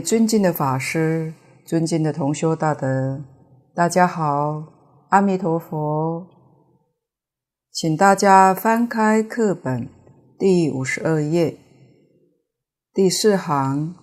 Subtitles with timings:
[0.00, 1.34] 尊敬的法师，
[1.66, 3.22] 尊敬的同修大德，
[3.74, 4.64] 大家好，
[5.10, 6.26] 阿弥陀佛。
[7.72, 9.88] 请大家翻开课本
[10.38, 11.56] 第五十二页，
[12.92, 13.94] 第四行，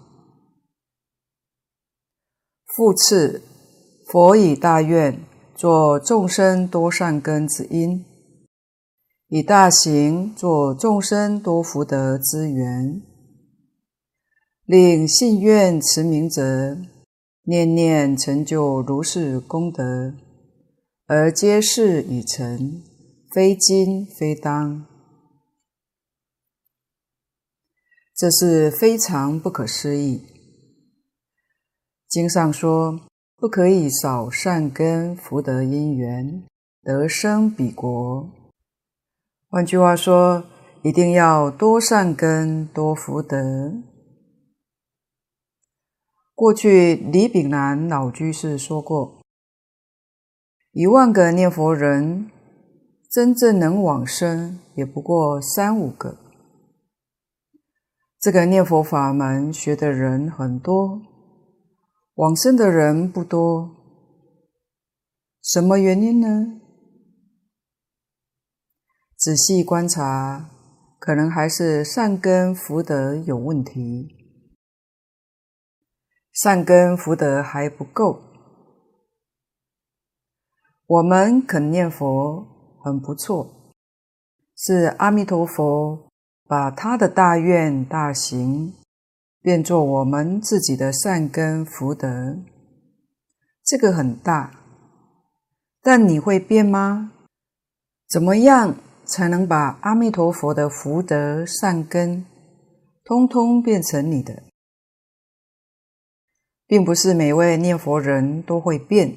[2.65, 3.41] 复次，
[4.05, 5.19] 佛以大愿
[5.55, 8.05] 作众生多善根之因，
[9.27, 13.01] 以大行作众生多福德之缘。
[14.67, 16.78] 令信愿持名者，
[17.44, 20.13] 念念成就如是功德，
[21.05, 22.83] 而皆是已成，
[23.33, 24.85] 非今非当。
[28.13, 30.22] 这是非常不可思议。
[32.09, 33.00] 经上说，
[33.38, 36.44] 不可以少善根福德因缘，
[36.83, 38.29] 得生彼国。
[39.50, 40.44] 换句话说，
[40.83, 43.72] 一定要多善根多福德。
[46.37, 49.23] 过去李炳南老居士说过，
[50.71, 52.29] 一万个念佛人，
[53.09, 56.15] 真正能往生也不过三五个。
[58.19, 61.01] 这个念佛法门学的人很多，
[62.13, 63.71] 往生的人不多，
[65.41, 66.61] 什么原因呢？
[69.17, 70.51] 仔细观察，
[70.99, 74.16] 可能还是善根福德有问题。
[76.41, 78.21] 善根福德还不够，
[80.85, 82.45] 我们肯念佛
[82.83, 83.73] 很不错，
[84.55, 86.11] 是阿弥陀佛
[86.47, 88.71] 把他的大愿大行
[89.41, 92.37] 变作我们自己的善根福德，
[93.65, 94.51] 这个很大，
[95.81, 97.13] 但你会变吗？
[98.07, 102.23] 怎么样才能把阿弥陀佛的福德善根
[103.03, 104.43] 通通变成你的？
[106.67, 109.15] 并不是每位念佛人都会变，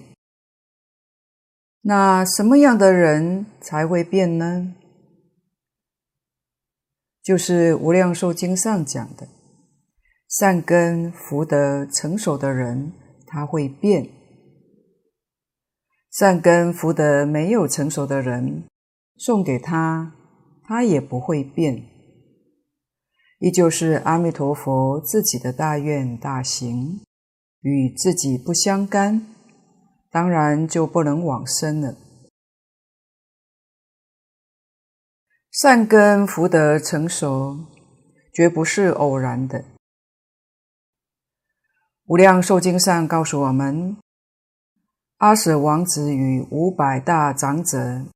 [1.82, 4.75] 那什么样的人才会变呢？
[7.23, 9.29] 就是《无量寿经》上讲的，
[10.29, 12.93] 善根福德成熟的人，
[13.26, 14.06] 他会变；
[16.12, 18.64] 善根福德没有成熟的人，
[19.17, 20.14] 送给他，
[20.62, 21.85] 他也不会变，
[23.41, 27.00] 依旧是阿弥陀佛自己的大愿大行。
[27.61, 29.27] 与自己不相干，
[30.11, 31.97] 当然就不能往生了。
[35.51, 37.67] 善根福德成熟，
[38.33, 39.65] 绝不是偶然的。
[42.07, 43.97] 无量寿经上告诉我们，
[45.19, 48.07] 阿舍王子与五百大长者，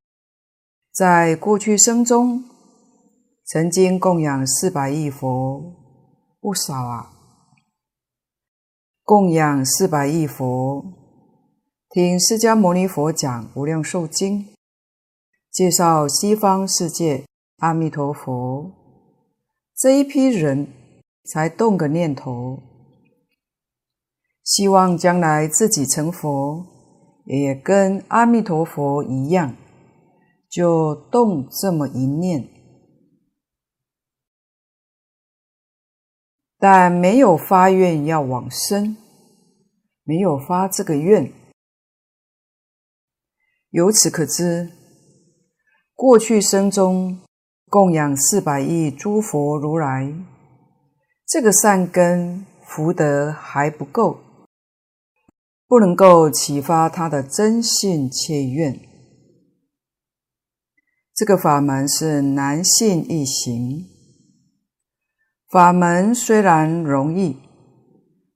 [0.93, 2.45] 在过去生中，
[3.45, 5.75] 曾经供养四百亿佛，
[6.41, 7.14] 不少啊。
[9.07, 10.83] 供养四百亿佛，
[11.91, 14.41] 听释迦牟尼佛讲《无量寿经》，
[15.51, 17.27] 介绍西方世界
[17.59, 18.73] 阿弥陀佛，
[19.77, 20.69] 这一批人
[21.27, 22.59] 才动个念头，
[24.43, 26.65] 希望将来自己成佛，
[27.27, 29.55] 也跟阿弥陀佛一样，
[30.49, 32.49] 就动这么一念，
[36.67, 38.97] 但没有发愿要往生。
[40.03, 41.31] 没有发这个愿，
[43.69, 44.71] 由此可知，
[45.95, 47.21] 过去生中
[47.69, 50.11] 供养四百亿诸佛如来，
[51.27, 54.21] 这个善根福德还不够，
[55.67, 58.81] 不能够启发他的真信切愿。
[61.15, 63.87] 这个法门是难信易行，
[65.55, 67.37] 法门虽然容易。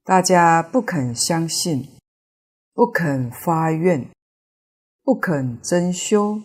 [0.05, 1.85] 大家不肯相信，
[2.73, 4.09] 不肯发愿，
[5.03, 6.41] 不肯真修，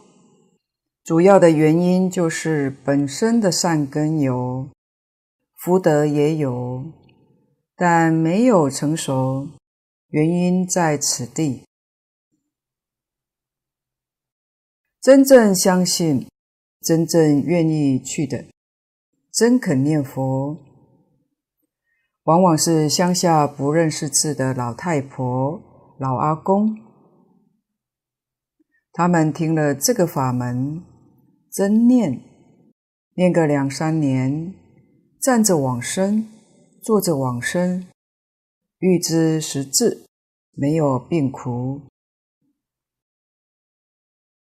[1.04, 4.68] 主要的原因就是本身的善根有，
[5.62, 6.84] 福德也有，
[7.76, 9.46] 但没有成熟，
[10.08, 11.62] 原因在此地。
[15.00, 16.26] 真正相信，
[16.80, 18.44] 真正愿意去的，
[19.34, 20.56] 真肯念佛。
[22.22, 25.60] 往往是乡下不认识字的老太婆、
[25.98, 26.78] 老阿公，
[28.92, 30.84] 他们听了这个法门，
[31.50, 32.22] 真念，
[33.16, 34.54] 念个两三年，
[35.20, 36.26] 站着往生，
[36.80, 37.86] 坐着往生，
[38.78, 40.06] 预知实质，
[40.52, 41.82] 没有病苦。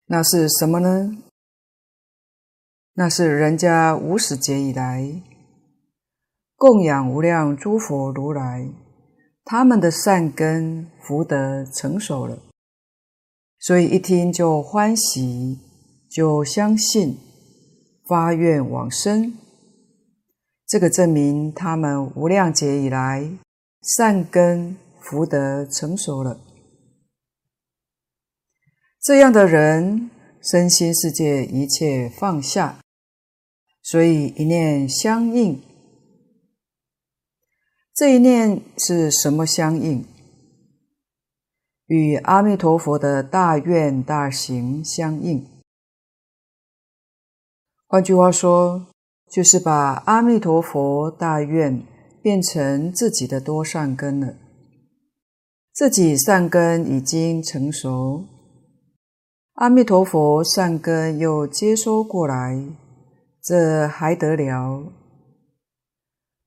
[0.06, 1.27] 那是什么呢？
[2.98, 5.22] 那是人家无始劫以来。
[6.56, 8.68] 供养无量诸佛如来，
[9.44, 12.40] 他们的善根福德成熟了，
[13.60, 15.60] 所以一听就欢喜，
[16.10, 17.16] 就相信，
[18.04, 19.32] 发愿往生。
[20.66, 23.30] 这个证明他们无量劫以来
[23.80, 26.40] 善根福德成熟了。
[29.00, 30.10] 这样的人，
[30.42, 32.80] 身心世界一切放下，
[33.90, 35.62] 所以一念相应。
[37.94, 40.04] 这一念是什么相应？
[41.86, 45.42] 与阿弥陀佛的大愿大行相应。
[47.86, 48.88] 换句话说，
[49.30, 51.82] 就是把阿弥陀佛大愿
[52.20, 54.36] 变成自己的多善根了。
[55.72, 58.26] 自己善根已经成熟，
[59.54, 62.62] 阿弥陀佛善根又接收过来，
[63.48, 64.92] 这还得了？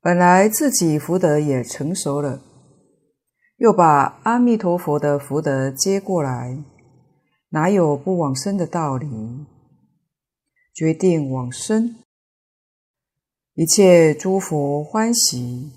[0.01, 2.44] 本来自己福德也成熟了，
[3.57, 6.63] 又把阿弥陀佛的福德接过来，
[7.50, 9.07] 哪有不往生的道理？
[10.75, 11.95] 决定往生，
[13.56, 15.71] 一切诸佛欢喜，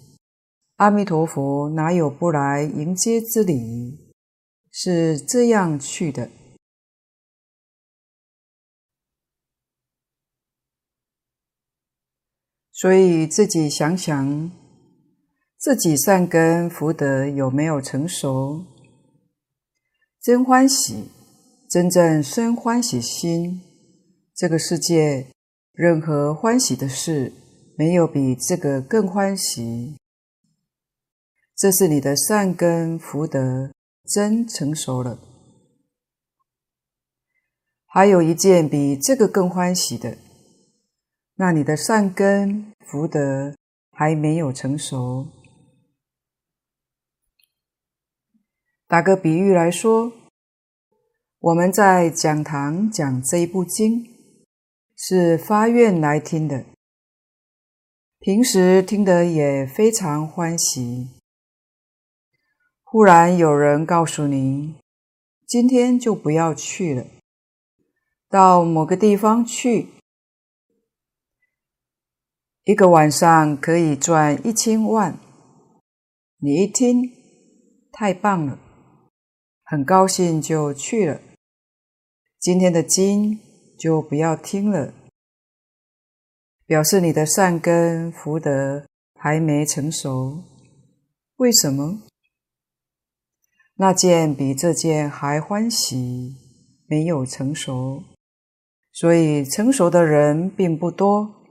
[0.76, 4.12] 阿弥陀佛哪有不来迎接之理？
[4.70, 6.28] 是这样去的。
[12.84, 14.50] 所以自己想想，
[15.56, 18.62] 自己善根福德有没有成熟？
[20.20, 21.08] 真欢喜，
[21.70, 23.62] 真正生欢喜心。
[24.36, 25.28] 这个世界
[25.72, 27.32] 任何欢喜的事，
[27.78, 29.96] 没有比这个更欢喜。
[31.56, 33.72] 这是你的善根福德
[34.06, 35.18] 真成熟了。
[37.86, 40.18] 还有一件比这个更欢喜的。
[41.36, 43.54] 那你的善根福德
[43.90, 45.26] 还没有成熟。
[48.86, 50.12] 打个比喻来说，
[51.40, 54.06] 我们在讲堂讲这一部经，
[54.96, 56.64] 是发愿来听的，
[58.20, 61.08] 平时听得也非常欢喜。
[62.82, 64.76] 忽然有人告诉你，
[65.46, 67.06] 今天就不要去了，
[68.28, 69.88] 到某个地方去。
[72.64, 75.18] 一个晚上可以赚一千万，
[76.38, 77.12] 你一听，
[77.92, 78.58] 太棒了，
[79.64, 81.20] 很高兴就去了。
[82.40, 83.38] 今天的经
[83.78, 84.94] 就不要听了，
[86.64, 88.86] 表示你的善根福德
[89.20, 90.42] 还没成熟。
[91.36, 92.00] 为什么？
[93.74, 96.34] 那件比这件还欢喜，
[96.86, 98.02] 没有成熟，
[98.90, 101.43] 所以成熟的人并不多。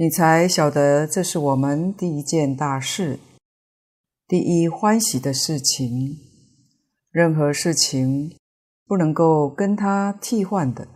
[0.00, 3.20] 你才晓得，这是我们第一件大事，
[4.26, 6.16] 第一欢喜的事情。
[7.10, 8.34] 任何事情
[8.86, 10.88] 不能够跟它替换的。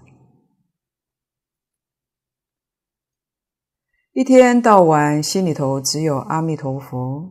[4.15, 7.31] 一天到晚心里头只有阿弥陀佛，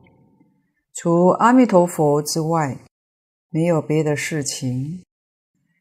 [0.93, 2.77] 除阿弥陀佛之外，
[3.49, 5.03] 没有别的事情。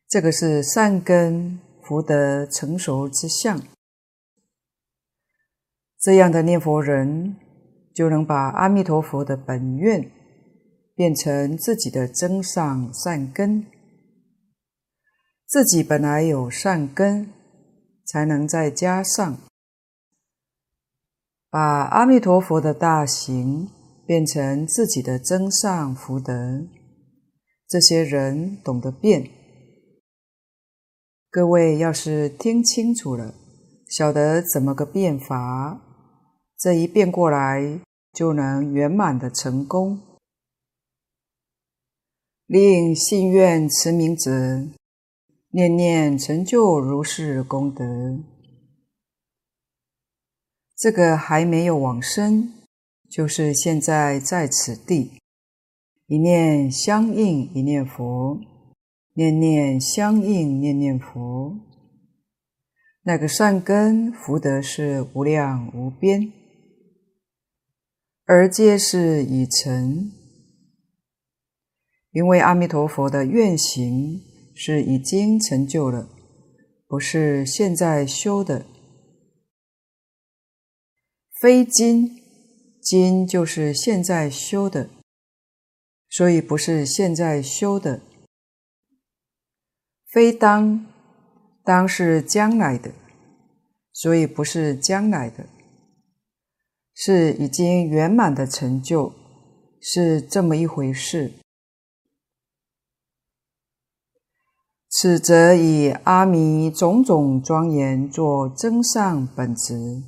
[0.09, 3.61] 这个是善根福德成熟之相。
[6.03, 7.37] 这样的念佛人，
[7.95, 10.11] 就能把阿弥陀佛的本愿
[10.97, 13.65] 变成自己的增上善根。
[15.47, 17.29] 自己本来有善根，
[18.05, 19.39] 才能再加上，
[21.49, 23.69] 把阿弥陀佛的大行
[24.05, 26.67] 变成自己的增上福德。
[27.69, 29.31] 这些人懂得变。
[31.31, 33.35] 各位要是听清楚了，
[33.89, 35.91] 晓得怎么个变法。
[36.63, 37.81] 这一变过来，
[38.13, 39.99] 就能圆满的成功。
[42.47, 44.31] 令信愿持名者，
[45.51, 48.21] 念念成就如是功德。
[50.77, 52.53] 这个还没有往生，
[53.11, 55.19] 就是现在在此地，
[56.07, 58.39] 一念相应一念佛，
[59.15, 61.59] 念念相应念念佛。
[63.03, 66.33] 那个善根福德是无量无边。
[68.35, 70.11] 而皆是已成，
[72.13, 74.23] 因为阿弥陀佛的愿行
[74.55, 76.09] 是已经成就了，
[76.87, 78.65] 不是现在修的。
[81.39, 82.23] 非今，
[82.81, 84.89] 今就是现在修的，
[86.09, 88.01] 所以不是现在修的。
[90.09, 90.87] 非当，
[91.63, 92.93] 当是将来的，
[93.93, 95.45] 所以不是将来的。
[97.05, 99.13] 是已经圆满的成就，
[99.81, 101.33] 是这么一回事。
[104.89, 110.01] 此则以阿弥种种庄严作真上本质，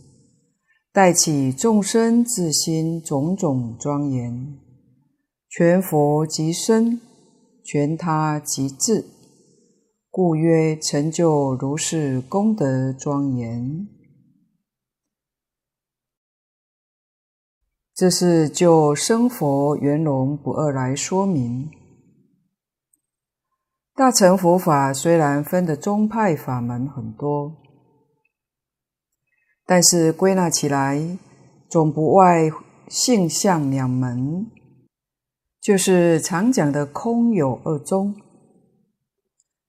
[0.92, 4.56] 带起众生自心种种庄严，
[5.48, 7.00] 全佛即身，
[7.64, 9.04] 全他即智，
[10.12, 13.88] 故曰成就如是功德庄严。
[17.94, 21.70] 这是就生佛圆融不二来说明。
[23.94, 27.52] 大乘佛法虽然分的宗派法门很多，
[29.64, 31.16] 但是归纳起来，
[31.70, 32.50] 总不外
[32.88, 34.50] 性相两门，
[35.60, 38.16] 就是常讲的空有二宗，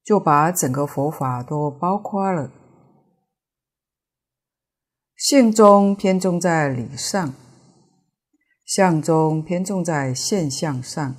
[0.04, 2.52] 就把整个佛法都包括了。
[5.16, 7.32] 性中偏重在理上，
[8.66, 11.16] 相中偏重在现象上。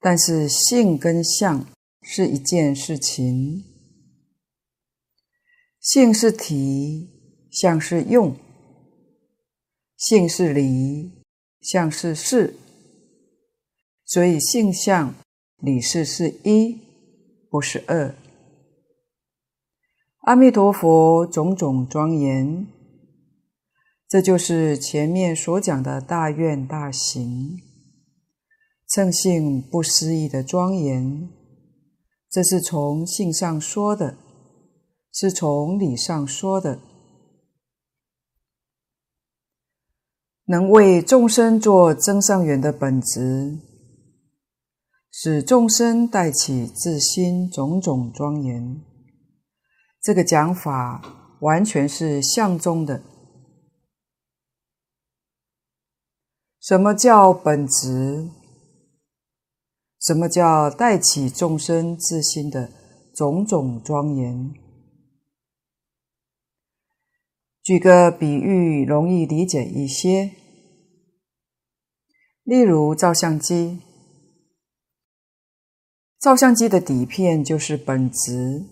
[0.00, 1.66] 但是性跟相
[2.02, 3.64] 是一件事情，
[5.80, 7.08] 性是体，
[7.50, 8.34] 相是用；
[9.96, 11.24] 性是理，
[11.60, 12.54] 相是事。
[14.04, 15.14] 所以性相
[15.58, 16.78] 理事是一，
[17.50, 18.14] 不是二。
[20.20, 22.66] 阿弥陀佛种种庄严，
[24.08, 27.60] 这就是前面所讲的大愿大行。
[28.88, 31.28] 称性不思议的庄严，
[32.30, 34.16] 这是从性上说的，
[35.12, 36.80] 是从理上说的。
[40.46, 43.58] 能为众生做增上缘的本质，
[45.12, 48.80] 使众生带起自心种种庄严。
[50.00, 51.02] 这个讲法
[51.40, 53.02] 完全是相中的。
[56.60, 58.28] 什么叫本质？
[60.00, 62.70] 什么叫带起众生自心的
[63.14, 64.52] 种种庄严？
[67.62, 70.32] 举个比喻，容易理解一些。
[72.42, 73.80] 例如照相机，
[76.18, 78.64] 照相机的底片就是本质，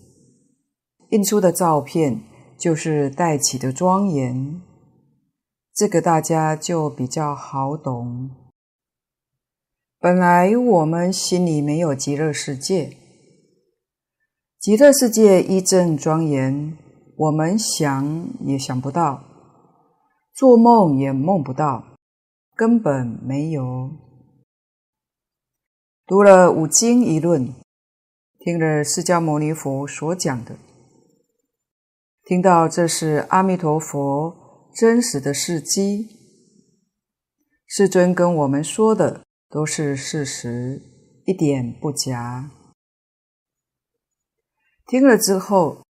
[1.11, 2.21] 印出的照片
[2.57, 4.61] 就是带起的庄严。
[5.77, 8.31] 这个大家就比较好懂。
[9.99, 12.97] 本来我们心里没有极乐世界，
[14.59, 16.75] 极乐世界一正庄严，
[17.15, 19.23] 我们想也想不到，
[20.33, 21.83] 做梦也梦不到，
[22.55, 23.91] 根本没有。
[26.07, 27.53] 读了五经一论，
[28.39, 30.55] 听了释迦牟尼佛所讲的，
[32.23, 34.46] 听到这是阿弥陀佛
[34.77, 36.07] 真实的事迹，
[37.65, 39.23] 世尊跟我们说的。
[39.49, 40.81] 都是事实，
[41.25, 42.51] 一点不假。
[44.85, 45.83] 听了之后，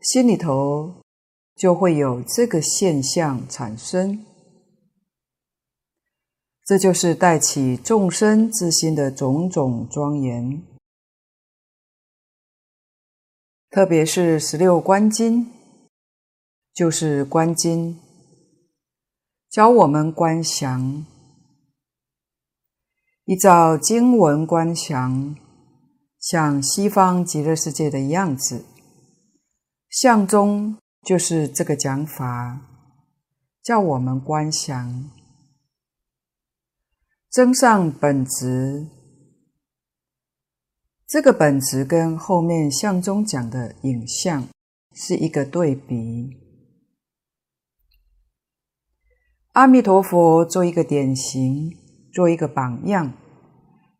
[0.00, 1.04] 心里头
[1.54, 4.24] 就会有这个现象产生，
[6.64, 10.64] 这就是带起众生之心的种种庄严。
[13.68, 15.52] 特别是十六观经，
[16.72, 18.00] 就是观经，
[19.50, 21.06] 教我们观想。
[23.24, 25.36] 依照经文观想，
[26.20, 28.64] 像西方极乐世界的样子，
[29.88, 32.60] 相中就是这个讲法，
[33.62, 35.10] 叫我们观想
[37.30, 38.86] 增上本质。
[41.08, 44.48] 这个本质跟后面相中讲的影像
[44.94, 46.45] 是一个对比。
[49.56, 51.74] 阿弥陀佛做一个典型。
[52.12, 53.12] 做一个榜样，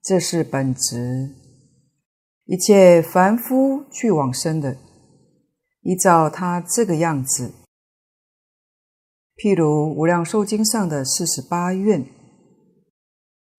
[0.03, 1.35] 这是本职。
[2.47, 4.79] 一切凡夫去往生的，
[5.83, 7.53] 依照他这个样子。
[9.37, 12.07] 譬如《无量寿经》上的四十八愿，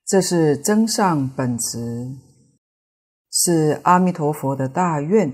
[0.03, 2.15] 这是增上本质，
[3.31, 5.31] 是阿弥陀佛的大愿。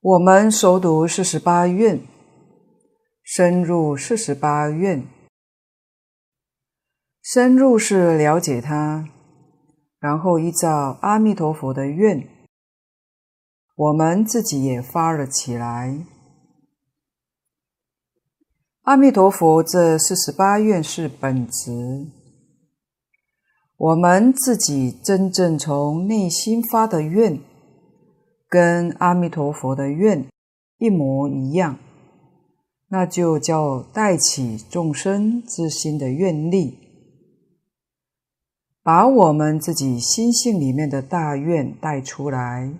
[0.00, 2.04] 我们熟读四十八愿，
[3.24, 5.04] 深入四十八愿。
[7.22, 9.08] 深入是了解他，
[9.98, 12.28] 然后依照阿弥陀佛的愿，
[13.74, 16.04] 我们自己也发了起来。
[18.82, 22.06] 阿弥陀佛这四十八愿是本质，
[23.78, 27.40] 我们自己真正从内心发的愿，
[28.46, 30.26] 跟阿弥陀佛的愿
[30.76, 31.78] 一模一样，
[32.94, 36.78] 那就叫带起众生之心的愿力，
[38.84, 42.72] 把我们自己心性里面的大愿带出来，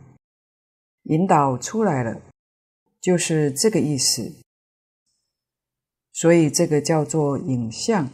[1.02, 2.22] 引导出来了，
[3.00, 4.36] 就是这个意思。
[6.12, 8.08] 所以这个叫做影像，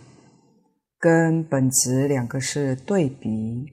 [0.98, 3.66] 跟本质两个是对比。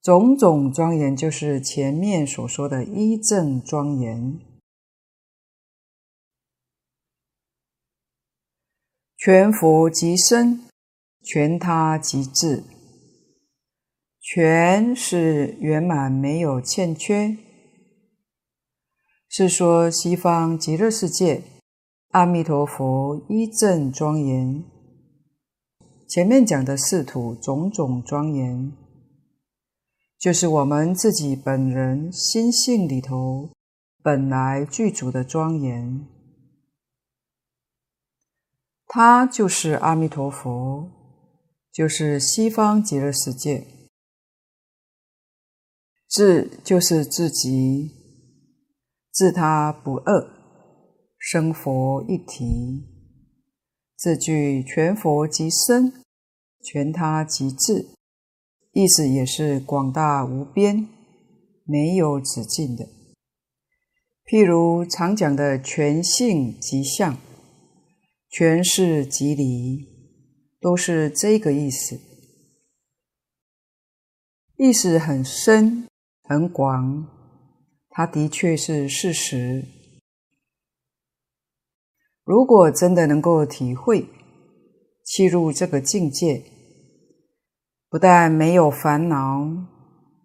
[0.00, 4.38] 种种庄严就是前面所说的一正庄严。
[9.24, 10.60] 全佛即身，
[11.22, 12.62] 全他即智。
[14.20, 17.34] 全是圆满，没有欠缺。
[19.26, 21.42] 是说西方极乐世界，
[22.10, 24.62] 阿弥陀佛一正庄严。
[26.06, 28.72] 前面讲的四土种种庄严，
[30.18, 33.48] 就是我们自己本人心性里头
[34.02, 36.08] 本来具足的庄严。
[38.86, 40.90] 他就是阿弥陀佛，
[41.72, 43.66] 就是西方极乐世界。
[46.08, 47.90] 自就是自己，
[49.10, 50.30] 自他不二，
[51.18, 52.86] 生佛一体。
[53.96, 55.92] 这句全佛即身，
[56.62, 57.88] 全他即智，
[58.72, 60.86] 意思也是广大无边，
[61.64, 62.86] 没有止境的。
[64.26, 67.16] 譬如常讲的全性即相。
[68.36, 69.86] 全是即离，
[70.60, 72.00] 都是这个意思，
[74.56, 75.86] 意思很深
[76.24, 77.06] 很广，
[77.90, 79.64] 它的确是事实。
[82.24, 84.08] 如果真的能够体会，
[85.04, 86.42] 契入这个境界，
[87.88, 89.46] 不但没有烦恼，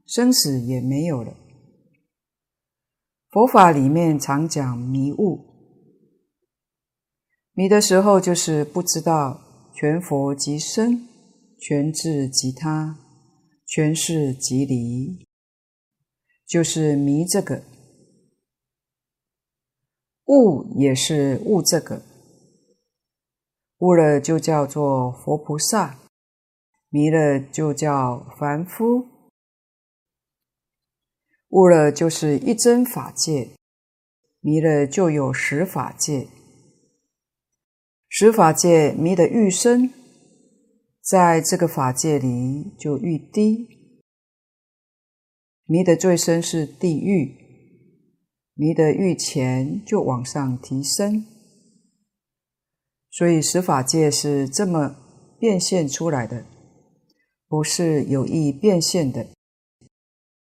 [0.08, 1.38] 生死也没有了。
[3.30, 5.49] 佛法里面常讲迷悟。
[7.60, 9.42] 迷的时候，就是不知道
[9.74, 11.06] 全佛即身，
[11.60, 12.98] 全智即他，
[13.66, 15.28] 全是即离，
[16.48, 17.62] 就是迷这个。
[20.28, 22.02] 悟也是悟这个，
[23.80, 26.00] 悟了就叫做佛菩萨，
[26.88, 29.06] 迷了就叫凡夫。
[31.50, 33.50] 悟了就是一真法界，
[34.40, 36.30] 迷了就有十法界。
[38.12, 39.94] 十法界迷得愈深，
[41.00, 43.68] 在这个法界里就愈低；
[45.66, 47.36] 迷得最深是地狱，
[48.56, 51.24] 迷得愈浅就往上提升。
[53.12, 54.96] 所以十法界是这么
[55.40, 56.46] 变现出来的，
[57.48, 59.28] 不是有意变现的，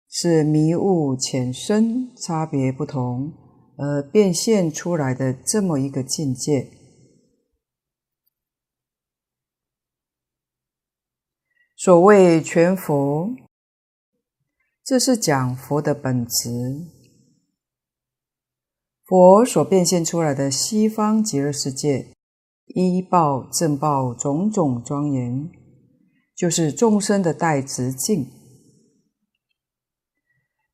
[0.08, 3.34] 是迷悟浅深差别不同
[3.78, 6.70] 而变现出来的这么一个境界。
[11.86, 13.30] 所谓全佛，
[14.84, 16.50] 这是讲佛的本质。
[19.06, 22.12] 佛所变现出来的西方极乐世界，
[22.74, 25.52] 依报正报种种庄严，
[26.36, 28.32] 就是众生的带直境。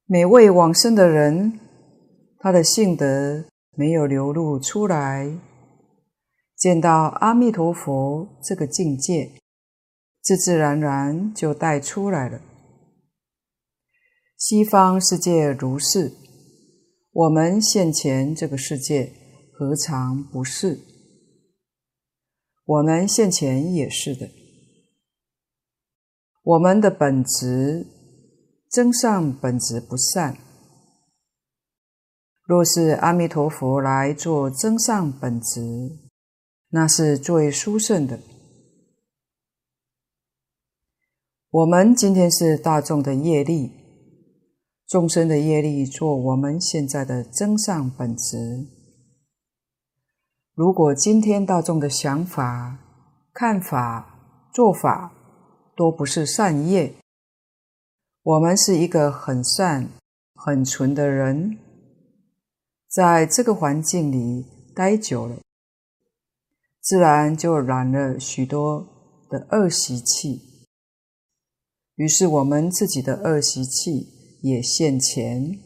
[0.06, 1.60] 每位往生的人，
[2.40, 3.44] 他的性德
[3.76, 5.30] 没有流露出来，
[6.56, 9.41] 见到阿弥陀佛这个境界。
[10.22, 12.42] 自自然然就带出来了。
[14.38, 16.14] 西方世界如是，
[17.12, 19.14] 我们现前这个世界
[19.54, 20.80] 何尝不是？
[22.66, 24.30] 我们现前也是的。
[26.44, 27.86] 我们的本质，
[28.70, 30.38] 增上本质不善。
[32.44, 36.00] 若是阿弥陀佛来做增上本质，
[36.70, 38.20] 那是最殊胜的。
[41.54, 43.74] 我们今天是大众的业力，
[44.88, 48.70] 众生的业力做我们现在的增上本质。
[50.56, 52.78] 如果今天大众的想法、
[53.34, 55.12] 看法、做法
[55.76, 56.94] 都不是善业，
[58.24, 59.90] 我们是一个很善、
[60.34, 61.58] 很纯的人，
[62.88, 65.36] 在这个环境里待久了，
[66.80, 68.88] 自然就染了许多
[69.30, 70.51] 的恶习气。
[72.02, 75.60] 于是我们自己的恶习气也现前，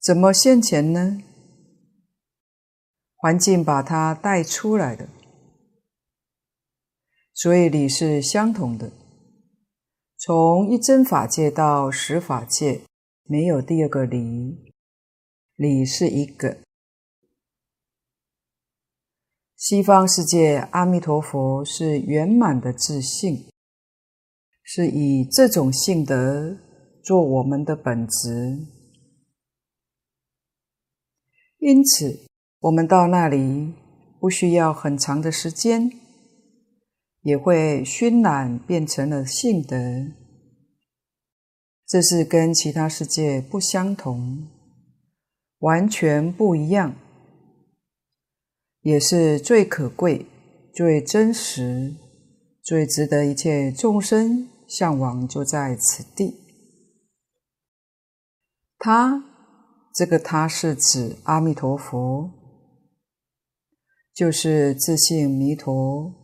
[0.00, 1.22] 怎么现前呢？
[3.14, 5.10] 环境把它带出来的，
[7.34, 8.90] 所以理是相同的。
[10.16, 12.80] 从一真法界到十法界，
[13.24, 14.72] 没有第二个理。
[15.56, 16.56] 理是一个。
[19.54, 23.44] 西方世界阿弥陀佛是圆满的自信，
[24.70, 26.58] 是以这种性德
[27.02, 28.66] 做我们的本职，
[31.56, 32.26] 因此
[32.58, 33.72] 我们到那里
[34.20, 35.90] 不需要很长的时间，
[37.22, 39.78] 也会熏染变成了性德。
[41.86, 44.48] 这是跟其他世界不相同，
[45.60, 46.94] 完全不一样，
[48.82, 50.26] 也是最可贵、
[50.74, 51.94] 最真实、
[52.62, 56.36] 最值得一切众生向往，就在此地。
[58.78, 59.24] 他，
[59.92, 62.30] 这个他是指阿弥陀佛，
[64.14, 66.14] 就是自性弥陀。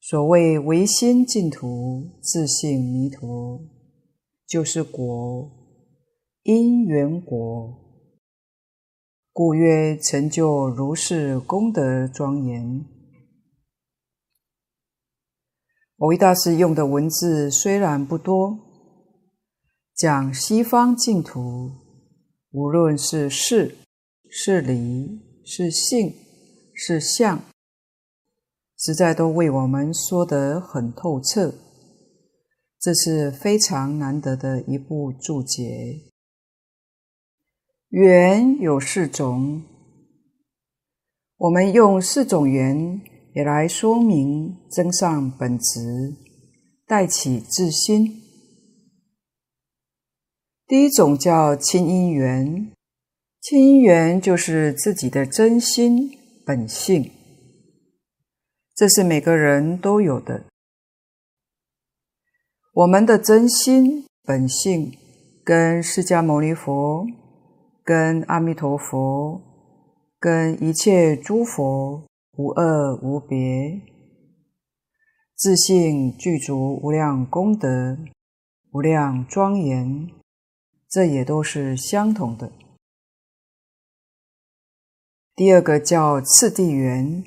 [0.00, 3.60] 所谓唯心净土，自性弥陀。
[4.46, 5.50] 就是果，
[6.44, 7.74] 因缘果，
[9.32, 12.86] 故曰成就如是功德庄严。
[15.98, 18.58] 蕅益大师用的文字虽然不多，
[19.94, 21.70] 讲西方净土，
[22.50, 23.78] 无论是事、
[24.28, 26.12] 是理、是性、
[26.74, 27.42] 是相，
[28.76, 31.54] 实在都为我们说得很透彻。
[32.78, 35.62] 这是非常难得的一部注解。
[37.88, 39.64] 缘有四种，
[41.38, 43.00] 我们用四种缘
[43.36, 46.16] 也来说明增上本质，
[46.86, 48.22] 带起自心。
[50.66, 52.72] 第一种叫亲因缘，
[53.42, 56.10] 亲因缘就是自己的真心
[56.46, 57.12] 本性，
[58.74, 60.46] 这是每个人都有的。
[62.72, 64.96] 我们的真心本性，
[65.44, 67.06] 跟释迦牟尼佛、
[67.84, 69.42] 跟阿弥陀佛、
[70.18, 72.02] 跟一切诸佛
[72.36, 73.80] 无二无别，
[75.34, 77.96] 自性具足无量功德、
[78.72, 80.10] 无量庄严，
[80.86, 82.52] 这也都是相同的。
[85.34, 87.24] 第二个叫次第缘，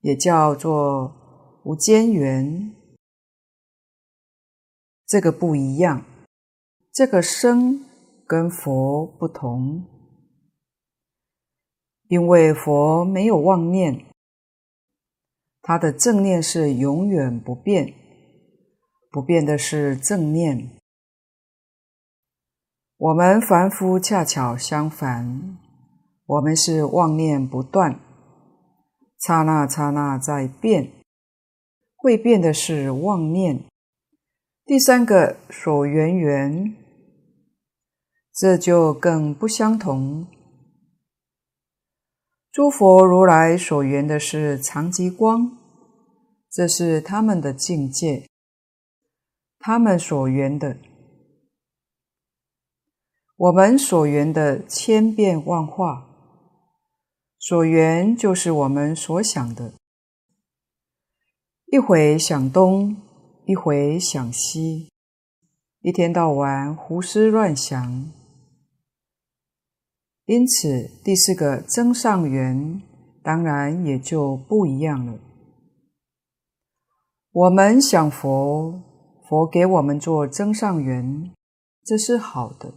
[0.00, 2.72] 也叫做无间缘。
[5.06, 6.04] 这个不一样，
[6.92, 7.84] 这个生
[8.26, 9.84] 跟佛不同，
[12.14, 14.04] 因为佛没有妄念，
[15.62, 17.92] 他的正念是永远不变，
[19.10, 20.70] 不变的是正念。
[22.96, 25.58] 我们凡夫恰巧相反，
[26.24, 27.98] 我们是妄念不断，
[29.18, 30.92] 刹那刹那在变，
[31.96, 33.64] 会变的是妄念。
[34.64, 36.76] 第三个所缘缘，
[38.32, 40.28] 这就更不相同。
[42.54, 45.58] 诸佛如来所缘的是常吉光，
[46.48, 48.28] 这是他们的境界，
[49.58, 50.76] 他们所缘的。
[53.36, 56.06] 我们所缘的千变万化，
[57.40, 59.72] 所缘就是我们所想的，
[61.66, 62.96] 一会想东。
[63.46, 64.90] 一回想西，
[65.80, 68.10] 一天到晚胡思乱想，
[70.26, 72.80] 因此第四个增上缘
[73.22, 75.18] 当然也就不一样了。
[77.30, 78.80] 我们想佛，
[79.28, 81.30] 佛给我们做增上缘，
[81.84, 82.72] 这是好的。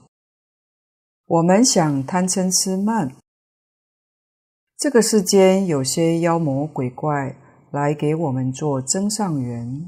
[1.25, 3.15] 我们想贪嗔痴慢，
[4.77, 7.37] 这个世间有些妖魔鬼怪
[7.71, 9.87] 来给我们做增上缘。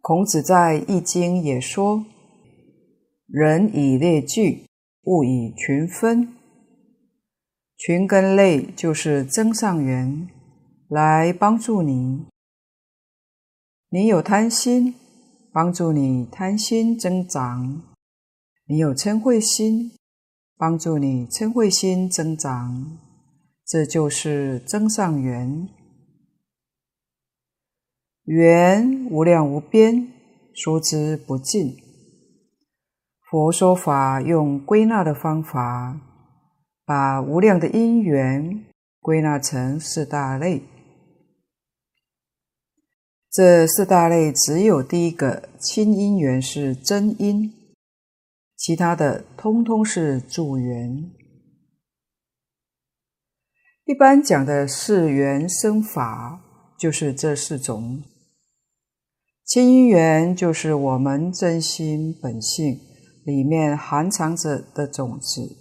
[0.00, 2.06] 孔子在《易经》也说
[3.26, 4.66] ：“人以类聚，
[5.02, 6.32] 物以群分。
[7.76, 10.28] 群跟类就是增上缘，
[10.88, 12.24] 来帮助你。
[13.90, 14.94] 你有贪心，
[15.52, 17.82] 帮助你贪心增长；
[18.66, 19.90] 你有嗔恚心，
[20.56, 22.98] 帮助你嗔恚心增长。
[23.66, 25.68] 这就是增上缘。”
[28.24, 30.12] 缘无量无边，
[30.54, 31.85] 说之不尽。
[33.28, 36.00] 佛说法用归纳的方法，
[36.84, 38.64] 把无量的因缘
[39.00, 40.62] 归纳成四大类。
[43.28, 47.52] 这四大类只有第一个亲因缘是真因，
[48.56, 51.10] 其他的通通是助缘。
[53.86, 56.40] 一般讲的四缘生法，
[56.78, 58.04] 就是这四种。
[59.44, 62.80] 亲因缘就是我们真心本性
[63.26, 65.56] 里面含藏着的种子，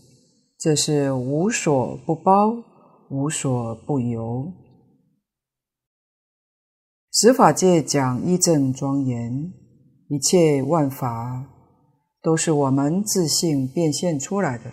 [0.60, 2.64] 这是无所不包，
[3.10, 4.54] 无所不有。
[7.12, 9.52] 十法界讲一正庄严，
[10.10, 11.48] 一切万法
[12.22, 14.72] 都是我们自性变现出来的，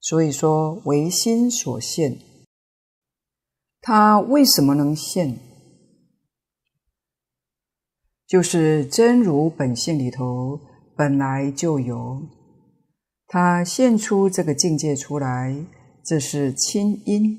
[0.00, 2.16] 所以说唯心所现。
[3.82, 5.38] 它为什么能现？
[8.26, 10.58] 就是真如本性里头
[10.98, 12.22] 本来就有，
[13.28, 15.54] 它现出这个境界出来，
[16.04, 17.38] 这是亲因。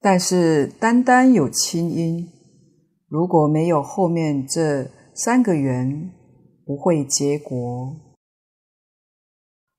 [0.00, 2.30] 但是单单有亲因，
[3.08, 6.12] 如果没有后面这三个缘，
[6.64, 7.96] 不会结果。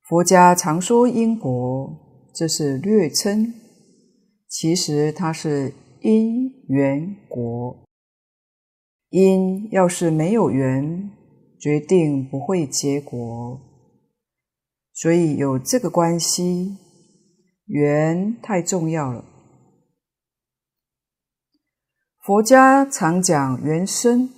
[0.10, 3.54] 佛家常说因果，这是略称，
[4.50, 7.86] 其实它是因缘果。
[9.12, 11.10] 因要是没有缘，
[11.66, 13.60] 决定不会结果，
[14.94, 16.78] 所以有这个关系，
[17.66, 19.26] 缘太重要了。
[22.24, 24.30] 佛家常讲缘生，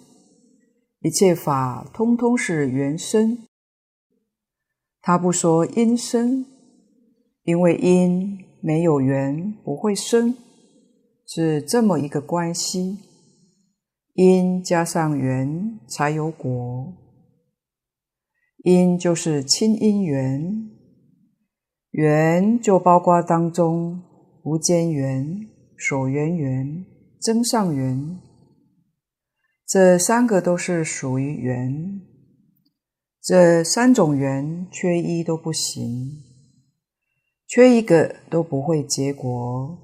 [1.02, 3.40] 一切法通通是缘生。
[5.02, 6.46] 他不说因生，
[7.44, 10.34] 因为因没有缘不会生，
[11.26, 13.00] 是这么一个关系。
[14.14, 16.94] 因加上缘才有果，
[18.68, 20.70] 因就是亲因缘，
[21.92, 24.04] 缘就包括当中
[24.44, 26.86] 无间缘、所缘缘、
[27.22, 28.20] 增上缘，
[29.66, 32.02] 这三个都是属于缘，
[33.22, 36.22] 这三种缘缺一都不行，
[37.48, 39.78] 缺一个都不会结果。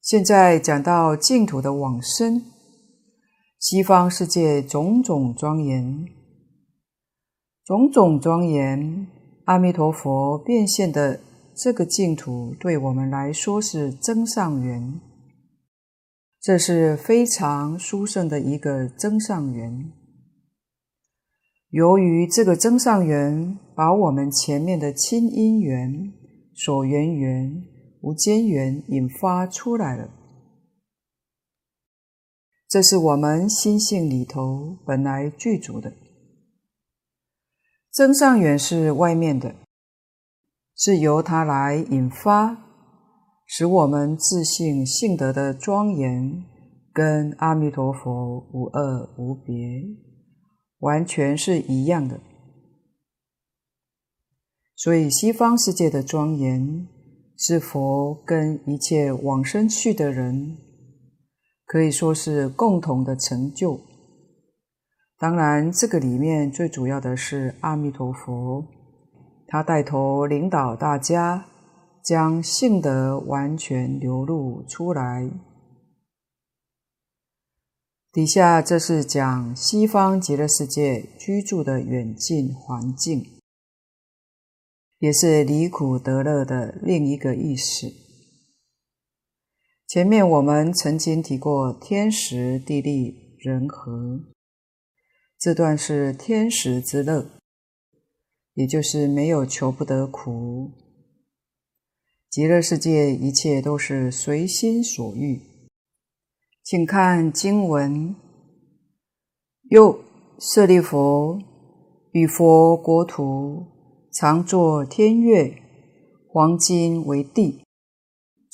[0.00, 2.57] 现在讲到净土的往生，
[3.58, 6.06] 西方世界种种庄严，
[7.64, 9.08] 种种庄严，
[9.46, 11.18] 阿弥陀佛变现的
[11.56, 15.00] 这个净土，对我们来说是增上缘，
[16.40, 19.92] 这是非常殊胜的一个增上缘。
[21.70, 26.12] 由于这个增上缘，把我们前面的亲因缘、
[26.54, 27.60] 所缘缘、
[28.02, 30.08] 无间缘引发出来了，
[32.68, 35.92] 这是我们心性里头本来具足的。
[37.90, 39.54] 增上缘是外面的，
[40.76, 42.56] 是由它来引发，
[43.46, 46.44] 使我们自性性德的庄严
[46.92, 49.56] 跟阿弥陀佛无二无别，
[50.80, 52.20] 完全是一样的。
[54.76, 56.88] 所以西方世界的庄严。
[57.40, 60.58] 是佛跟一切往生去的人，
[61.68, 63.78] 可以说是共同的成就。
[65.18, 68.64] 当然，这个里面最主要的是阿弥陀佛，
[69.46, 71.44] 他带头领导大家，
[72.02, 75.30] 将性德完全流露出来。
[78.10, 83.24] 底下这是讲西方极乐世界居住的远近环境。
[85.00, 88.07] 也是离苦得乐的另一个意思。
[89.88, 94.20] 前面我们曾经提过天时地利人和，
[95.38, 97.24] 这段是天时之乐，
[98.52, 100.72] 也就是没有求不得苦。
[102.28, 105.40] 极乐世界一切都是随心所欲。
[106.62, 108.14] 请看经文：
[109.70, 110.04] 又
[110.38, 111.40] 舍利弗，
[112.12, 113.64] 与佛国土。
[114.12, 115.54] 常作天乐，
[116.28, 117.64] 黄金为地，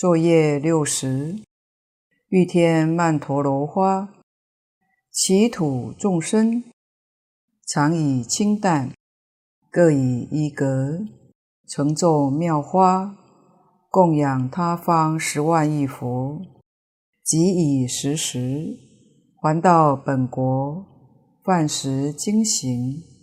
[0.04, 1.40] 作业六十，
[2.28, 4.12] 欲天曼陀罗花，
[5.10, 6.62] 其土众生，
[7.66, 8.92] 常以清淡，
[9.70, 11.06] 各以一格，
[11.66, 13.16] 成众妙花，
[13.88, 16.38] 供养他方十万亿佛，
[17.22, 18.76] 即以时时，
[19.40, 20.84] 还到本国，
[21.42, 23.13] 饭食经行。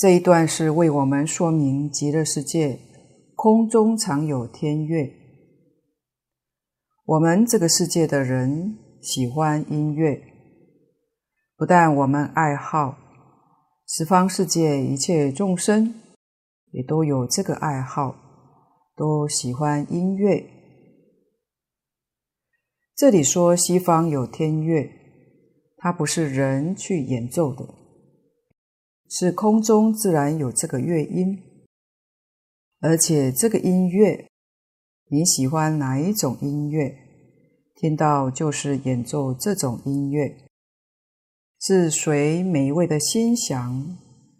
[0.00, 2.78] 这一段是为我们说明极乐世界
[3.34, 5.12] 空中常有天乐。
[7.04, 10.18] 我们这个世界的人喜欢音乐，
[11.54, 12.96] 不但我们爱好，
[13.86, 15.94] 十方世界一切众生
[16.70, 18.16] 也都有这个爱好，
[18.96, 20.42] 都喜欢音乐。
[22.96, 24.90] 这里说西方有天乐，
[25.76, 27.79] 它不是人去演奏的。
[29.12, 31.36] 是空中自然有这个乐音，
[32.78, 34.28] 而且这个音乐，
[35.10, 36.96] 你喜欢哪一种音乐？
[37.74, 40.36] 听到就是演奏这种音乐，
[41.58, 43.98] 是随每一位的心想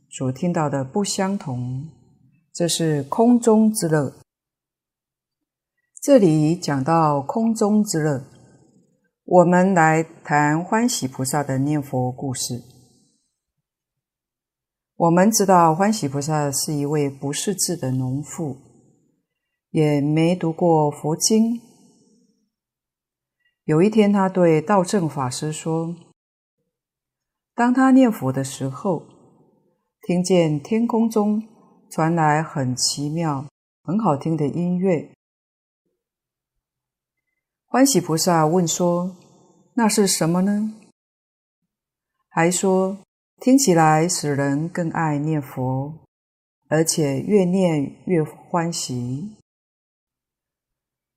[0.08, 1.88] 所听到的不相同，
[2.54, 4.12] 这是空中之乐。
[6.00, 8.24] 这里讲到空中之乐，
[9.24, 12.62] 我们来谈欢喜菩萨的念佛故事。
[15.00, 18.58] 我们知道欢喜菩萨是一位不识字的农妇，
[19.70, 21.58] 也没读过佛经。
[23.64, 25.96] 有一天，他对道正法师说
[27.56, 29.06] ：“当他念佛的时候，
[30.02, 31.48] 听见天空中
[31.90, 33.46] 传来很奇妙、
[33.82, 35.14] 很好听的音乐。”
[37.64, 39.16] 欢喜菩萨问说
[39.76, 40.74] ：“那是什么呢？”
[42.28, 42.98] 还说
[43.40, 45.94] ：“听起来使人更爱念佛，
[46.68, 49.34] 而且越念越欢喜。”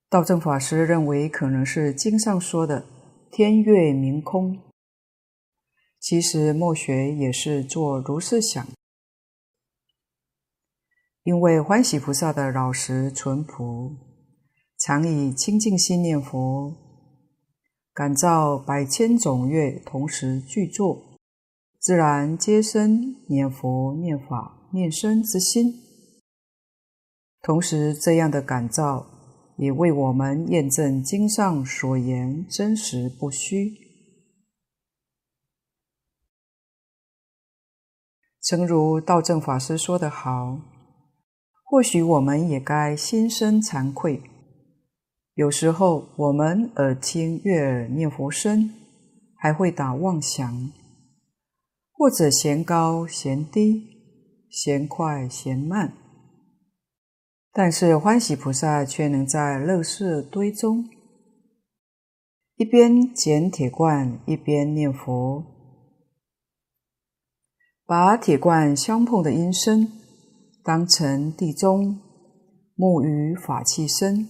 [0.09, 2.86] 道正法师认为可能是经上说的
[3.29, 4.57] “天月明空”，
[5.99, 8.65] 其实末学也是做如是想，
[11.23, 13.97] 因为欢喜菩萨的老实淳朴，
[14.77, 16.73] 常以清净心念佛，
[17.93, 21.12] 感召百千种乐同时具作，
[21.83, 25.73] 自然皆生念佛、念法、念僧之心。
[27.41, 29.05] 同时，这样的感召。
[29.55, 33.71] 也为我们验证经上所言真实不虚。
[38.41, 40.59] 诚如道正法师说得好，
[41.63, 44.23] 或许我们也该心生惭愧。
[45.35, 48.73] 有时候我们耳听悦耳念佛声，
[49.37, 50.71] 还会打妄想，
[51.93, 53.88] 或者嫌高嫌低，
[54.49, 55.93] 嫌快嫌慢。
[57.51, 60.89] 但是欢喜菩萨却能在垃圾堆中，
[62.55, 65.45] 一边捡铁罐，一边念佛，
[67.86, 69.88] 把铁罐相碰的音声
[70.63, 71.99] 当成地中
[72.76, 74.28] 木鱼法器声，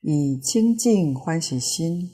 [0.00, 2.08] 以清净欢喜心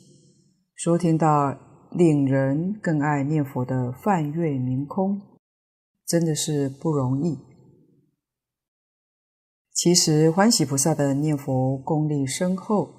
[0.75, 1.55] 收听到
[1.95, 5.21] 令人更爱念佛的梵乐明空，
[6.07, 7.39] 真的是不容易。
[9.75, 12.91] 其实欢喜菩萨的念佛功力深厚，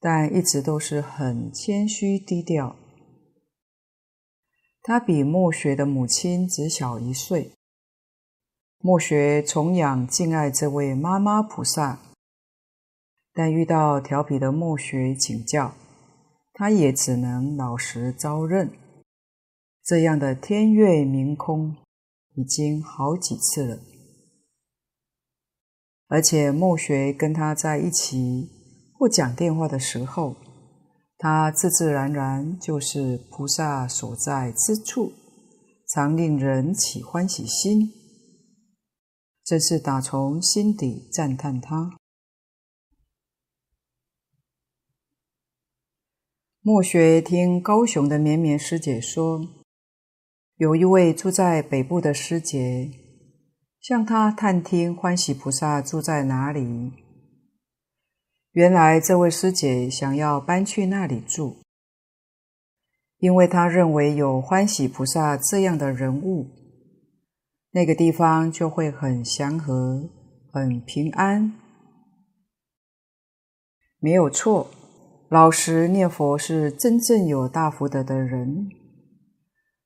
[0.00, 2.76] 但一直都是很谦虚低调。
[4.82, 7.52] 他比墨学的母亲只小一岁。
[8.80, 12.00] 墨学崇仰敬爱这位妈妈菩萨，
[13.32, 15.74] 但遇到调皮的墨学请教，
[16.54, 18.70] 他也只能老实招认。
[19.84, 21.76] 这样的天乐鸣空
[22.36, 23.78] 已经好几次了。
[26.06, 28.48] 而且末学跟他在一起
[28.96, 30.36] 或讲电话的时候，
[31.18, 35.12] 他自自然然就是菩萨所在之处，
[35.88, 37.90] 常令人起欢喜心，
[39.44, 41.96] 真是打从心底赞叹他。
[46.66, 49.46] 末学听高雄的绵绵师姐说，
[50.56, 52.90] 有一位住在北部的师姐。
[53.82, 56.90] 向他探听欢喜菩萨住在哪里。
[58.52, 61.58] 原来这位师姐想要搬去那里住，
[63.18, 66.48] 因为她认为有欢喜菩萨这样的人物，
[67.72, 70.08] 那个地方就会很祥和、
[70.50, 71.52] 很平安。
[73.98, 74.70] 没有错，
[75.34, 78.68] 老实念佛是真正有大福德的人。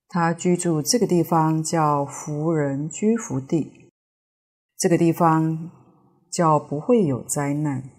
[0.07, 3.89] 他居住这个地方叫福人居福地。
[4.77, 5.71] 这个地方
[6.31, 7.89] 叫不会有灾难，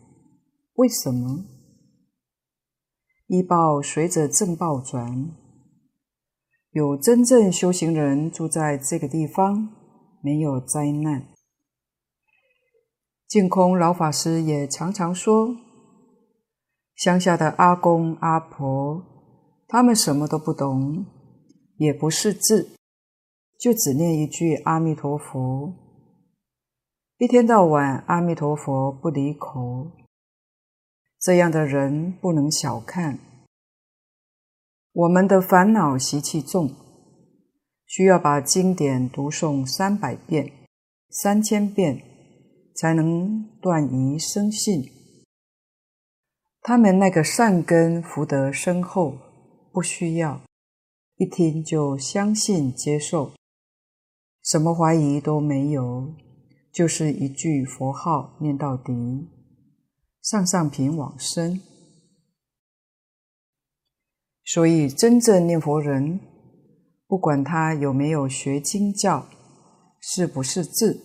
[0.75, 1.45] 为什么？
[3.27, 5.33] 依报随着正报转，
[6.71, 9.71] 有真正修行人住在这个地方，
[10.23, 11.27] 没有灾难。
[13.27, 15.57] 净空老法师也常常说，
[17.01, 19.03] 乡下的阿公阿婆，
[19.67, 21.07] 他们什么都不懂，
[21.79, 22.77] 也不识字，
[23.59, 25.73] 就只念一句阿弥陀佛。
[27.17, 29.93] 一天到晚，阿弥陀佛不离口，
[31.19, 33.19] 这样的人不能小看。
[34.93, 36.69] 我们的烦恼习气重，
[37.87, 40.53] 需要把经典读诵三百遍、
[41.09, 42.03] 三千遍，
[42.77, 45.00] 才能断疑生信。
[46.63, 49.17] 他们那个善根福德深厚，
[49.73, 50.41] 不需要，
[51.17, 53.33] 一听就相信接受，
[54.43, 56.15] 什么怀疑都没有。
[56.73, 59.29] 就是一句佛号念到底，
[60.23, 61.61] 上上品往生。
[64.45, 66.21] 所以，真正念佛人，
[67.09, 69.27] 不管他有没有学经教，
[70.01, 71.05] 是不是字，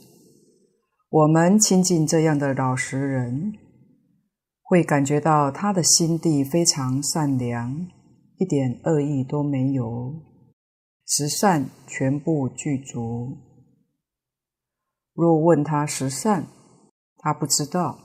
[1.10, 3.58] 我们亲近这样的老实人，
[4.68, 7.88] 会感觉到他的心地非常善良，
[8.38, 10.12] 一点恶意都没有，
[11.06, 13.38] 十善全部具足。
[15.14, 16.48] 若问他十善，
[17.18, 18.00] 他不知道，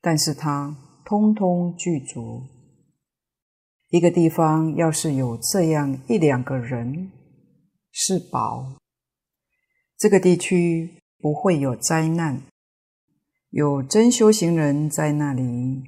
[0.00, 2.42] 但是他通通具足。
[3.90, 7.12] 一个地方要是有这样一两个人，
[7.92, 8.74] 是宝。
[9.96, 12.42] 这个地区不会有灾难，
[13.50, 15.82] 有真修行人在那里。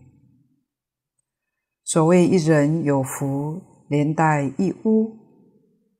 [1.84, 5.16] 所谓一人有福，连带一屋。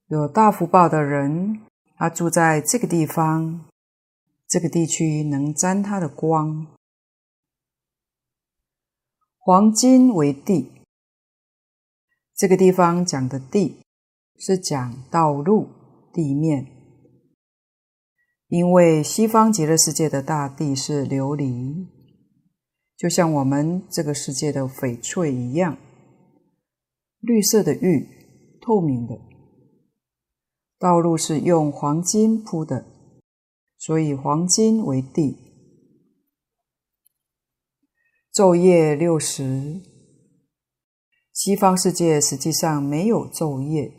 [0.09, 1.61] 有大福报的人，
[1.97, 3.67] 他住在这个地方，
[4.49, 6.67] 这个地区能沾他的光。
[9.39, 10.73] 黄金为地。
[12.35, 13.83] 这个地方讲的地
[14.37, 15.69] 是讲道路、
[16.13, 16.67] 地面，
[18.53, 21.87] 因为西方极乐世界的大地是琉璃，
[22.99, 25.79] 就像我们这个世界的翡翠一样，
[27.21, 28.07] 绿色的玉，
[28.61, 29.19] 透明的。
[30.79, 32.85] 道路是用黄金铺的，
[33.79, 35.35] 所以黄金为地。
[38.35, 39.81] 昼夜六时。
[41.33, 43.91] 西方世界实际上没有昼夜，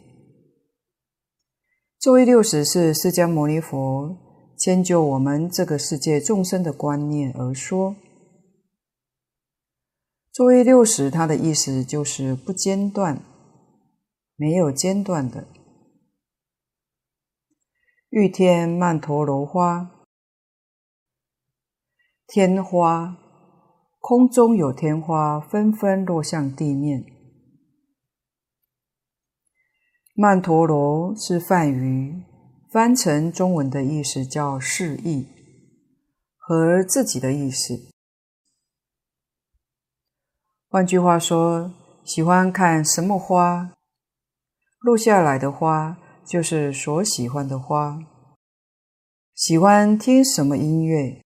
[1.99, 4.16] 昼夜六时是释迦牟尼佛
[4.64, 7.97] 迁就我们这个世界众生的观念而说。
[10.32, 13.22] 作为六十，它的意思就是不间断，
[14.38, 15.49] 没有间断的。
[18.07, 20.05] 玉天曼陀罗花，
[22.26, 23.18] 天花，
[23.99, 27.03] 空中有天花，纷纷落向地面。
[30.16, 32.24] 曼陀罗是梵语，
[32.74, 35.28] 翻成中文的意思叫示意，
[36.36, 37.80] 和自己的意思。
[40.67, 41.71] 换句话说，
[42.03, 43.76] 喜欢看什么花，
[44.80, 47.99] 落下来的花就是所喜欢的花；
[49.36, 51.21] 喜欢听什么音乐，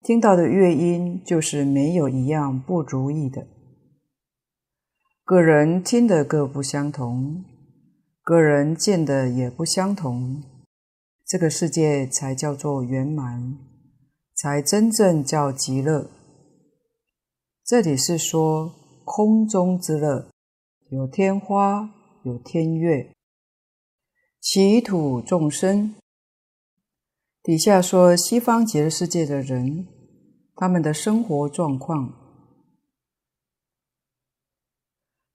[0.00, 3.48] 听到的乐音就是没有一样不如意的。
[5.24, 7.44] 个人听的各不相同。
[8.22, 10.42] 个人见的也不相同，
[11.34, 13.58] 这个世界才叫做圆满，
[14.36, 16.08] 才真正叫极乐。
[17.64, 18.72] 这里是说
[19.04, 20.30] 空中之乐，
[20.90, 23.12] 有天花，有天月，
[24.40, 25.96] 其土众生。
[27.42, 29.88] 底下说西方极乐世界的人，
[30.54, 32.14] 他们的生活状况，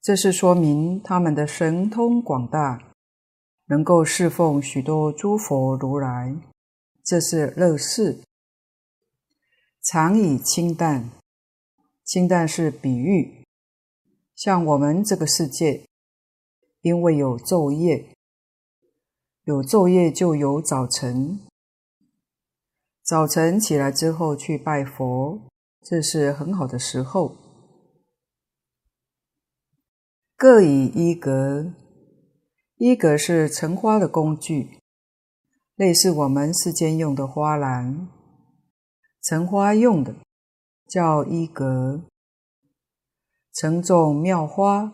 [0.02, 2.89] 这是说明他们的神通广大。
[3.70, 6.36] 能够侍奉许多诸佛如来，
[7.04, 8.20] 这是乐事。
[9.84, 11.12] 常以清淡，
[12.04, 13.46] 清淡是比喻，
[14.36, 15.86] 像我们这个世界，
[16.82, 18.16] 因为有昼夜，
[19.44, 21.40] 有昼夜就有早晨。
[23.04, 25.42] 早晨起来之后去拜佛，
[25.82, 27.36] 这是很好的时候。
[30.36, 31.72] 各以一格。
[32.80, 34.80] 一格是盛花的工具，
[35.76, 38.08] 类似我们世间用的花篮，
[39.22, 40.16] 盛花用的
[40.88, 42.02] 叫一格。
[43.54, 44.94] 盛种妙花，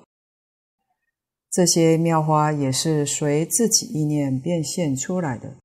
[1.52, 5.58] 这些妙花也是随自己意念变现出来的。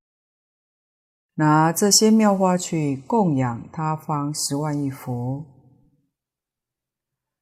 [1.36, 5.46] 拿这些妙花去供养他方十万亿佛，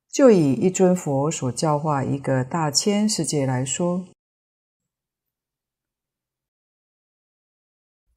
[0.09, 4.07] 就以一尊佛所教化一个大千世界来说。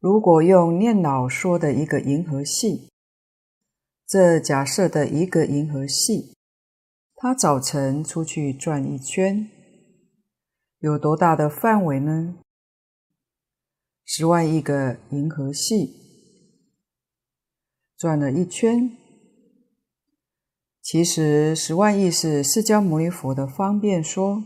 [0.02, 2.90] 如果用念老说的一个银河系，
[4.08, 6.36] 这假设的一个银河系，
[7.14, 9.48] 它早晨出去转一圈，
[10.80, 12.40] 有多大的范围呢？
[14.04, 15.94] 十万亿个银河系
[17.96, 18.98] 转了一圈，
[20.82, 24.44] 其实十万亿是释迦牟尼佛的方便说。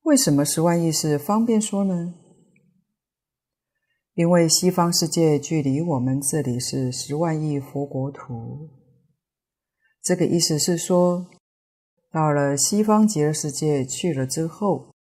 [0.00, 2.14] 为什么十万亿是方便说呢？
[4.18, 8.68] 因为西方世界距离我们这里是十万亿佛国土，
[10.02, 11.24] 这个意思是说，
[12.10, 14.92] 到了西方极乐世界去了之后，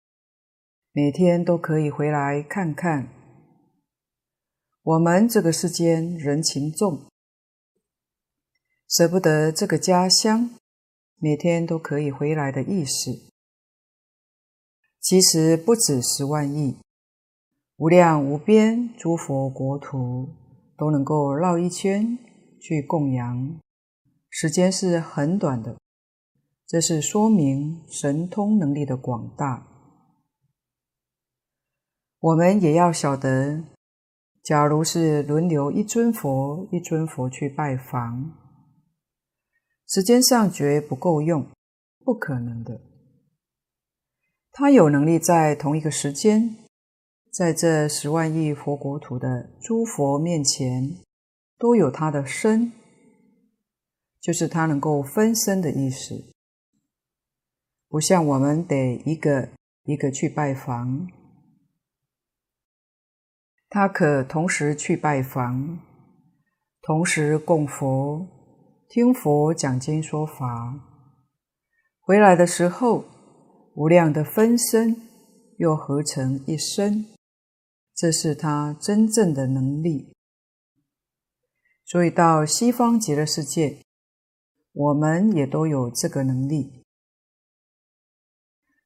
[0.93, 3.09] 每天都可以回来看看。
[4.83, 7.07] 我们这个世间人情重，
[8.87, 10.51] 舍不得这个家乡，
[11.17, 13.33] 每天都可以回来的意思。
[15.01, 16.77] 其实不止十万亿，
[17.79, 20.31] 无量无边诸佛国土
[20.79, 22.19] 都能够绕一圈
[22.59, 23.61] 去供养，
[24.31, 25.77] 时间是很短的。
[26.67, 29.67] 这是说明神通能力的广大。
[32.19, 33.63] 我们也要晓得，
[34.43, 38.33] 假如是轮流一尊佛一尊佛去拜访，
[39.87, 41.47] 时间上绝不够用，
[42.03, 42.81] 不可能的。
[44.51, 46.57] 他有能力在同一个时间，
[47.37, 50.97] 在这十万亿佛国土的诸佛面前，
[51.59, 52.73] 都有他的身，
[54.23, 56.33] 就是他能够分身的意思，
[57.91, 59.51] 不像我们得一个
[59.85, 61.07] 一个去拜访。
[63.69, 65.79] 他可同时去拜访，
[66.81, 68.27] 同时供佛、
[68.89, 70.75] 听佛讲经说法，
[72.01, 73.05] 回来的时候，
[73.75, 74.97] 无量的分身
[75.59, 77.05] 又合成一身，
[77.97, 80.13] 这是他真正的能力。
[81.85, 83.83] 所以到西方极乐世界，
[84.73, 86.85] 我们也都有这个能力。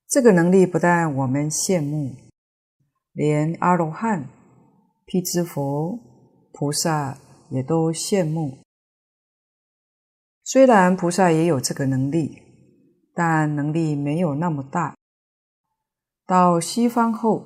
[0.08, 2.14] 这个能力不但我们羡慕，
[3.12, 4.28] 连阿罗汉。
[5.06, 5.98] 辟支佛、
[6.52, 7.18] 菩萨
[7.50, 8.58] 也都羡慕。
[10.44, 12.40] 虽然菩萨也有这个能力，
[13.12, 14.94] 但能力没有那么大。
[16.26, 17.44] 到西方后，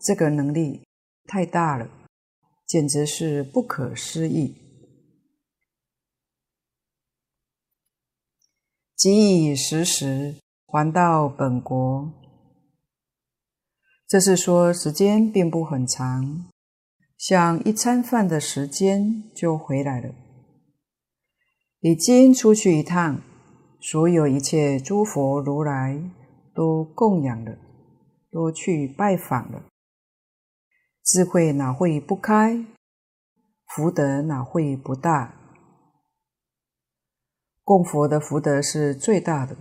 [0.00, 0.82] 这个能力
[1.26, 1.88] 太大了，
[2.66, 4.56] 简直是不可思议。
[8.96, 12.12] 即以时时还到本国，
[14.06, 16.46] 这是说时间并不很长。
[17.16, 20.14] 像一餐饭的时间就回来了，
[21.80, 23.22] 已经出去一趟，
[23.80, 25.98] 所有一切诸佛如来
[26.54, 27.56] 都供养了，
[28.30, 29.64] 都去拜访了，
[31.04, 32.64] 智慧哪会不开？
[33.66, 35.34] 福德哪会不大？
[37.62, 39.54] 供佛的福德是最大的，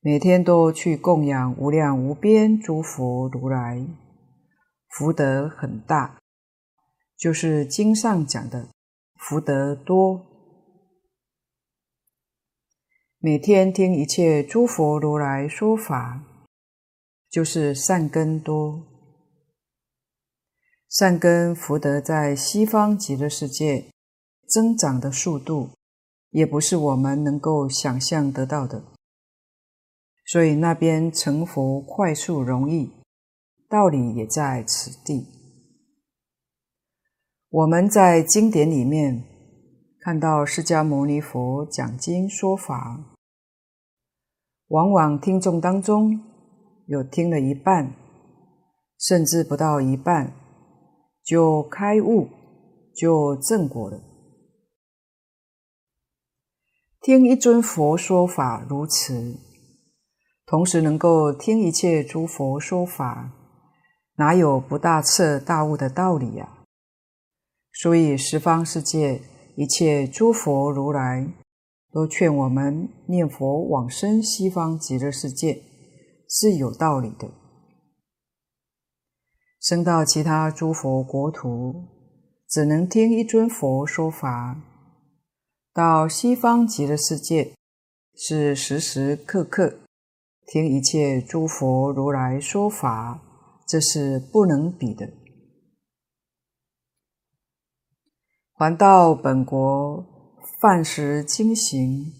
[0.00, 3.86] 每天都去供养无量无边诸佛如来。
[4.88, 6.18] 福德很大，
[7.16, 8.70] 就是经上讲的
[9.14, 10.26] 福德多。
[13.18, 16.24] 每天听一切诸佛如来说法，
[17.30, 18.95] 就是善根多。
[20.88, 23.90] 善根福德在西方极乐世界
[24.48, 25.70] 增长的速度，
[26.30, 28.82] 也不是我们能够想象得到的。
[30.24, 32.92] 所以那边成佛快速容易。
[33.68, 35.26] 道理也在此地。
[37.48, 39.24] 我们在经典里面
[39.98, 43.16] 看到释迦牟尼佛讲经说法，
[44.68, 46.20] 往往听众当中
[46.86, 47.92] 有听了一半，
[49.00, 50.32] 甚至不到一半
[51.26, 52.28] 就开悟，
[52.94, 54.00] 就正果了。
[57.00, 59.36] 听一尊佛说法如此，
[60.46, 63.32] 同时能够听一切诸佛说法。
[64.18, 66.64] 哪有不大彻大悟的道理呀？
[67.72, 69.20] 所以十方世界
[69.56, 71.28] 一切诸佛如来
[71.92, 75.60] 都劝我们念佛往生西方极乐世界
[76.28, 77.28] 是有道理的。
[79.68, 81.86] 生到其他诸佛国土，
[82.48, 84.54] 只能听一尊佛说法；
[85.74, 87.52] 到西方极乐世界，
[88.14, 89.80] 是时时刻刻
[90.46, 93.20] 听一切诸佛如来说法。
[93.66, 95.10] 这是不能比的。
[98.52, 100.06] 还到本国，
[100.60, 102.12] 饭食经行，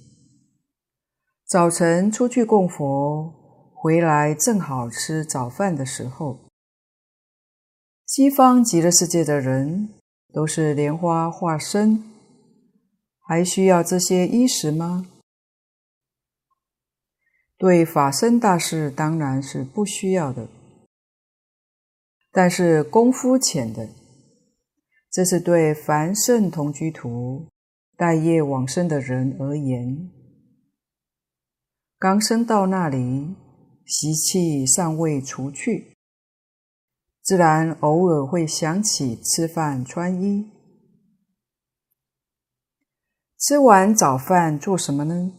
[1.47, 3.33] 早晨出去供佛，
[3.73, 6.46] 回来正好吃早饭的时候。
[8.07, 9.89] 西方极乐世界的人
[10.33, 12.05] 都是莲花化身，
[13.19, 15.09] 还需要这些衣食吗？
[17.59, 20.47] 对法身大士当然是不需要的。
[22.31, 23.89] 但是功夫浅的，
[25.11, 27.49] 这是对凡圣同居土
[27.97, 30.13] 待业往生的人而言。
[31.99, 33.35] 刚升到那里，
[33.85, 35.96] 习气尚未除去，
[37.27, 40.49] 自然偶尔会想起吃饭穿衣。
[43.37, 45.33] 吃完早饭做什么呢？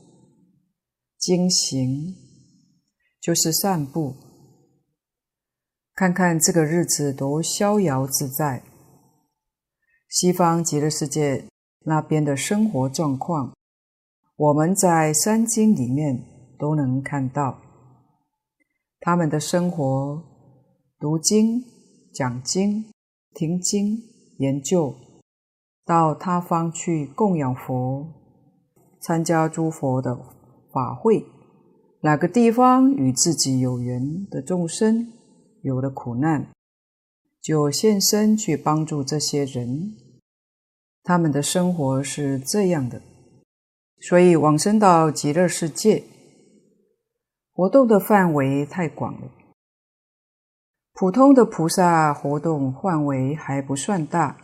[1.18, 2.14] 经行，
[3.22, 4.18] 就是散步。
[5.96, 8.64] 看看这个日子多逍遥自在，
[10.10, 11.48] 西方极乐世界
[11.86, 13.56] 那边的生活状况，
[14.36, 16.22] 我们在三经里面
[16.60, 17.62] 都能看到。
[19.00, 20.22] 他们的生活，
[21.00, 21.64] 读经、
[22.18, 22.84] 讲经、
[23.36, 24.02] 听经、
[24.40, 24.96] 研究，
[25.86, 28.08] 到他方去供养佛，
[29.00, 30.20] 参加诸佛的
[30.74, 31.24] 法会。
[32.02, 35.14] 哪个地方与自己有缘的众生
[35.62, 36.48] 有了苦难，
[37.40, 39.94] 就现身去帮助这些人。
[41.04, 43.00] 他们的生活是这样的，
[44.02, 46.04] 所以往生到极乐世界，
[47.54, 49.32] 活动的范围太广了。
[51.00, 54.36] 普通的菩萨活动范围还不算大，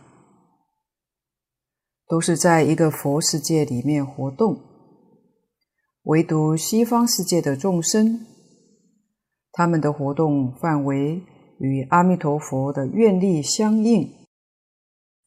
[2.06, 4.60] 都是在一个佛世界里面活动。
[6.04, 8.24] 唯独西方世界的众生，
[9.50, 11.20] 他们的活动范围
[11.58, 14.08] 与阿弥陀佛的愿力相应。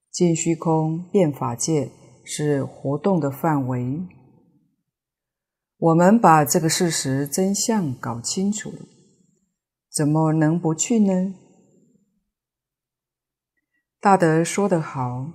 [0.10, 1.92] 尽虚空遍法界
[2.24, 4.00] 是活动的范围。
[5.78, 8.80] 我们把这个事实真相搞清楚了，
[9.98, 11.34] 怎么能不去呢？
[14.00, 15.34] 大德说得好，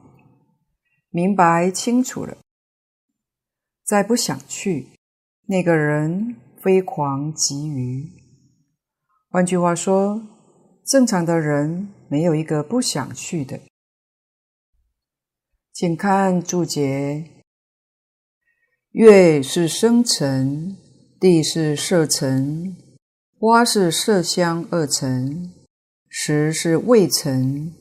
[1.10, 2.38] 明白清楚了，
[3.82, 4.86] 再不想去。
[5.48, 8.08] 那个人非狂即愚。
[9.28, 10.22] 换句话说，
[10.86, 13.58] 正常的人没有一个不想去的。
[15.72, 17.28] 请看注解：
[18.92, 20.76] 月是生辰，
[21.18, 22.76] 地是色尘，
[23.44, 25.52] 花是色香二尘，
[26.08, 27.72] 时是味尘，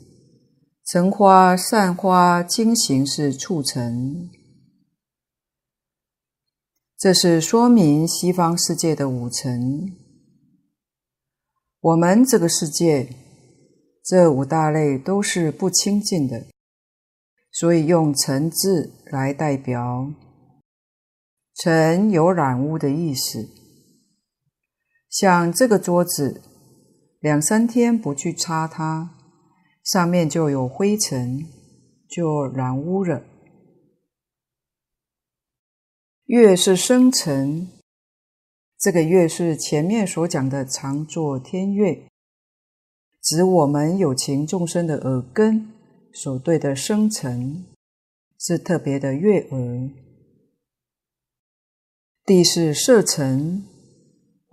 [0.88, 4.32] 尘花散花经行是触尘。
[6.97, 9.95] 这是说明西方世界的五尘。
[11.80, 13.14] 我们这个世界，
[14.03, 16.47] 这五大类都是不清净的，
[17.51, 20.12] 所以用“尘”字来代表。
[21.53, 23.47] 尘有染污的意思，
[25.12, 26.41] 像这个桌子，
[27.20, 29.14] 两三天不去擦它，
[29.84, 31.45] 上面就有灰尘，
[32.07, 33.22] 就染污了。
[36.28, 37.68] 月是生尘，
[38.80, 42.07] 这个月是前面所讲的常作天月，
[43.22, 45.74] 指我们有情众生的耳根
[46.14, 47.66] 所对的生尘，
[48.39, 49.89] 是特别的悦耳。
[52.24, 53.66] 地是色尘，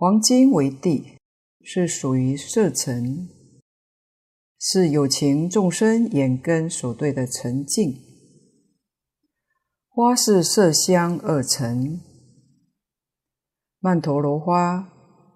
[0.01, 1.17] 黄金为地，
[1.61, 3.27] 是属于色尘，
[4.57, 7.99] 是有情众生眼根所对的尘境。
[9.89, 11.99] 花是色香二尘，
[13.81, 14.89] 曼陀罗花，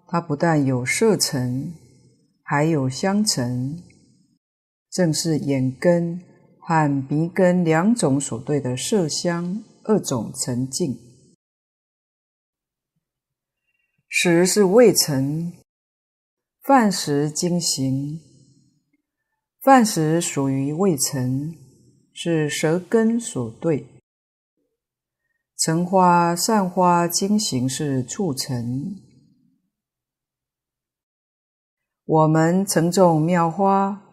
[0.07, 1.73] 它不但有色尘，
[2.41, 3.83] 还有香尘，
[4.89, 6.21] 正是眼根
[6.61, 10.97] 和鼻根两种所对的色香二种尘境。
[14.25, 15.51] 时是味尘，
[16.61, 18.21] 饭食经行，
[19.61, 21.53] 饭食属于味尘，
[22.13, 23.85] 是舌根所对。
[25.57, 28.95] 尘花散花经行是促成。
[32.05, 34.03] 我们曾种妙花，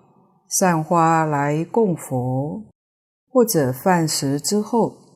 [0.49, 2.65] 散花来供佛，
[3.29, 5.15] 或者饭食之后，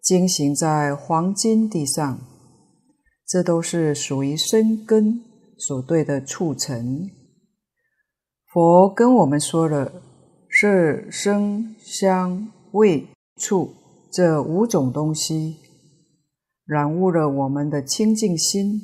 [0.00, 2.20] 经行在黄金地上，
[3.30, 5.22] 这都是属于生根
[5.56, 7.08] 所对的促成。
[8.52, 10.02] 佛跟我们说了，
[10.50, 13.06] 色、声、香、味、
[13.36, 13.74] 触。
[14.12, 15.58] 这五种东西
[16.66, 18.80] 染污了我们的清净心，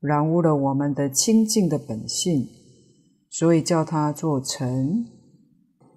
[0.00, 2.48] 染污了我们的清净的本性，
[3.30, 5.06] 所以叫它做尘。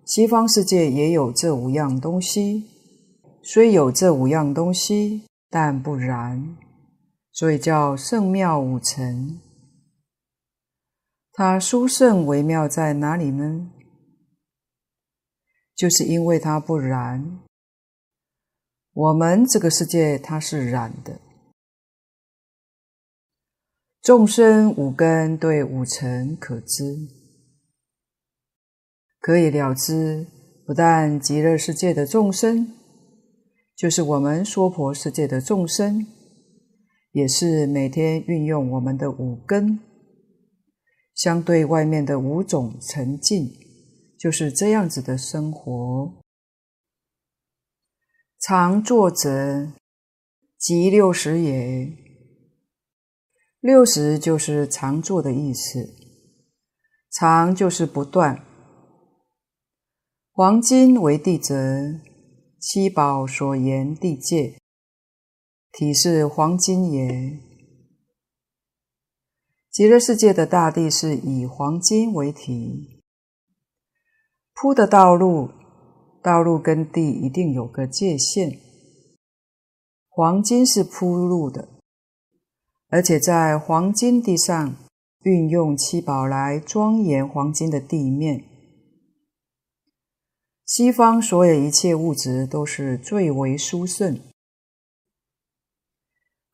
[0.06, 2.66] 西方世界也有这五样东西，
[3.42, 6.56] 虽有这五样东西，但不然，
[7.40, 9.40] 所以叫圣妙五尘。
[11.32, 13.72] 它殊胜微妙在哪里呢？
[15.74, 17.40] 就是因为它不染。
[18.92, 21.22] 我们这个世界它是染的，
[24.02, 27.08] 众生五根对五尘可知，
[29.22, 30.28] 可以了知。
[30.66, 32.74] 不但极乐世界的众生，
[33.78, 36.06] 就是我们娑婆世界的众生，
[37.12, 39.80] 也是每天运用我们的五根，
[41.16, 43.52] 相对外面的五种沉静，
[44.18, 46.22] 就是这样子的生活。
[48.40, 49.74] 常作者，
[50.58, 51.92] 即六十也。
[53.60, 55.94] 六十就是常作的意思，
[57.12, 58.46] 常就是不断。
[60.32, 61.56] 黄金为地者，
[62.62, 64.59] 七宝所言地界，
[65.72, 67.40] 体是黄金也。
[69.72, 73.02] 极乐世界的大地是以黄金为体，
[74.54, 75.52] 铺的道路，
[76.22, 78.60] 道路跟地一定有个界限。
[80.10, 81.70] 黄金是铺路的，
[82.90, 84.76] 而且在黄金地上
[85.22, 88.44] 运用七宝来庄严黄金的地面。
[90.66, 94.20] 西方所有一切物质都是最为殊胜。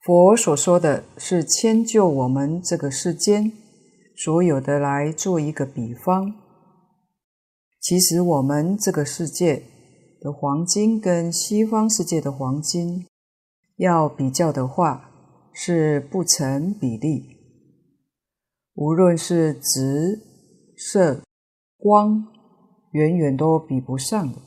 [0.05, 3.51] 佛所说的是迁就我们这个世间
[4.15, 6.31] 所有的来做一个比方。
[7.81, 9.63] 其实我们这个世界
[10.21, 13.07] 的黄金跟西方世界的黄金
[13.77, 15.09] 要比较的话，
[15.51, 17.39] 是不成比例。
[18.75, 20.21] 无论是质、
[20.77, 21.23] 色、
[21.79, 22.27] 光，
[22.91, 24.37] 远远都比不上的。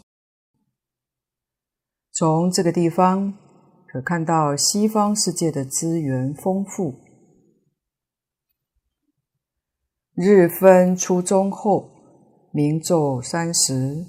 [2.12, 3.34] 从这个地方。
[3.90, 6.94] 可看到西方世界的资源丰富。
[10.14, 11.88] 日分初中后，
[12.52, 14.04] 明昼三时；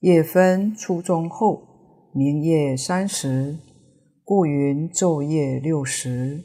[0.00, 3.58] 夜分初中后，明夜三时。
[4.24, 6.42] 故云昼夜六时。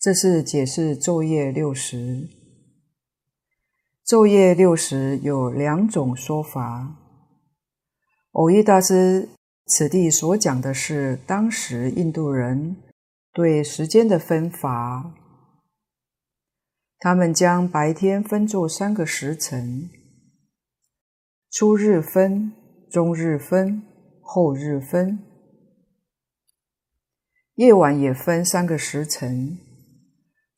[0.00, 2.28] 这是解释昼夜六时。
[4.04, 6.96] 昼夜六时有两种说法。
[8.32, 9.28] 蕅益大师。
[9.74, 12.76] 此地所讲的是当时印度人
[13.32, 15.14] 对时间的分法，
[16.98, 19.88] 他们将白天分作三个时辰：
[21.50, 22.52] 初日分、
[22.90, 23.82] 中日分、
[24.20, 25.16] 后日分；
[27.54, 29.56] 夜晚也分三个时辰：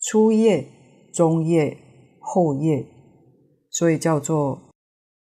[0.00, 0.66] 初夜、
[1.14, 1.78] 中夜、
[2.18, 2.84] 后夜，
[3.70, 4.72] 所以叫做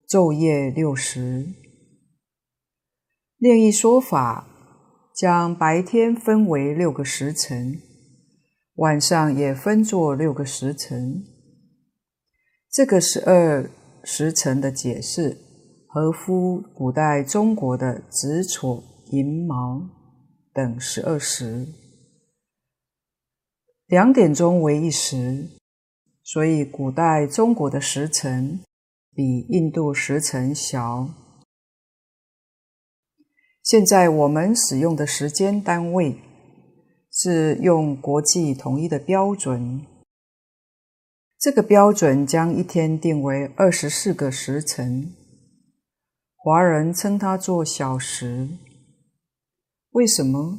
[0.08, 1.44] 昼夜六时。
[3.44, 4.48] 另一说法，
[5.14, 7.78] 将白天分为六个时辰，
[8.76, 11.22] 晚上也分作六个时辰。
[12.72, 13.68] 这个十二
[14.02, 15.36] 时辰的解释，
[15.88, 19.90] 合乎古代中国的子丑寅卯
[20.54, 21.66] 等十二时。
[23.88, 25.50] 两点钟为一时，
[26.22, 28.60] 所以古代中国的时辰
[29.14, 31.10] 比印度时辰小。
[33.64, 36.18] 现在我们使用的时间单位
[37.10, 39.86] 是用国际统一的标准，
[41.38, 45.14] 这个标准将一天定为二十四个时辰，
[46.36, 48.50] 华人称它做小时。
[49.92, 50.58] 为什么？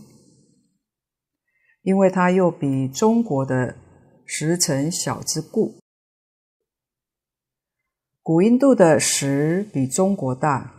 [1.84, 3.76] 因为它又比中国的
[4.26, 5.76] 时辰小之故。
[8.24, 10.75] 古印度的时比中国大。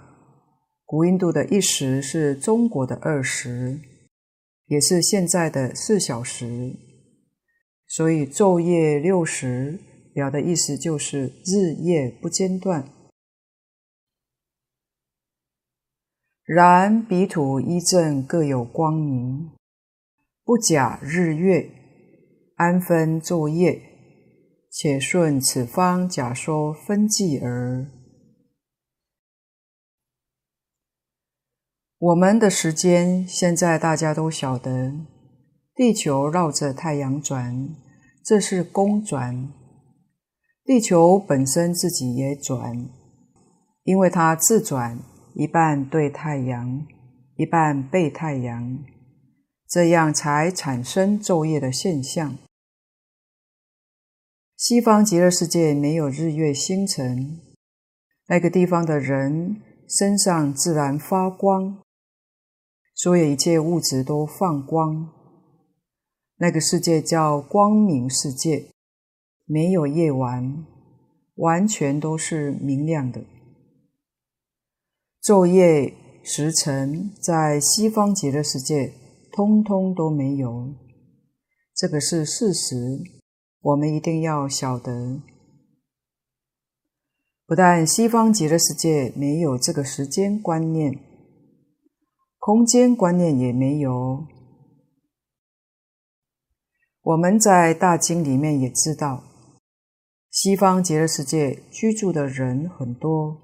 [0.86, 3.80] 古印度的一时是中国的二十，
[4.66, 6.76] 也是现在的四小时，
[7.88, 9.80] 所以昼夜六时
[10.14, 12.88] 表的意思就是日夜不间断。
[16.44, 19.50] 然彼土一正各有光明，
[20.44, 21.68] 不假日月，
[22.54, 23.82] 安分昼夜，
[24.70, 27.95] 且顺此方假说分际而。
[31.98, 34.92] 我们的时间现在大家都晓得，
[35.74, 37.70] 地球绕着太阳转，
[38.22, 39.50] 这是公转。
[40.62, 42.86] 地球本身自己也转，
[43.84, 44.98] 因为它自转，
[45.34, 46.86] 一半对太阳，
[47.36, 48.78] 一半背太阳，
[49.66, 52.36] 这样才产生昼夜的现象。
[54.54, 57.40] 西方极乐世界没有日月星辰，
[58.28, 61.78] 那个地方的人身上自然发光。
[62.96, 65.12] 所有一切物质都放光，
[66.38, 68.70] 那个世界叫光明世界，
[69.44, 70.64] 没有夜晚，
[71.34, 73.22] 完全都是明亮的。
[75.22, 75.92] 昼夜
[76.24, 78.94] 时辰在西方极乐世界
[79.30, 80.74] 通通都没有，
[81.74, 83.02] 这个是事实，
[83.60, 85.20] 我们一定要晓得。
[87.44, 90.98] 不但西方极乐世界没有这个时间观念。
[92.46, 94.24] 空间观念也没有。
[97.02, 99.24] 我们在大经里面也知道，
[100.30, 103.36] 西方极乐世界居住的人很多，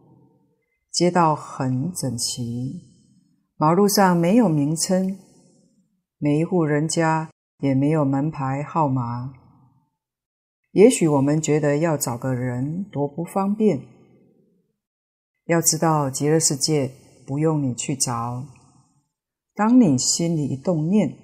[0.92, 2.80] 街道很整齐，
[3.56, 5.18] 马路上没有名称，
[6.18, 7.28] 每一户人家
[7.58, 9.34] 也没有门牌号码。
[10.70, 13.82] 也许我们觉得要找个人多不方便，
[15.46, 16.92] 要知道极乐世界
[17.26, 18.46] 不用你去找。
[19.54, 21.14] 当你心里一动念，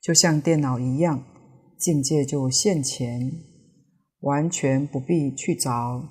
[0.00, 1.24] 就像电脑一样，
[1.78, 3.32] 境界就现前，
[4.20, 6.08] 完全不必去找，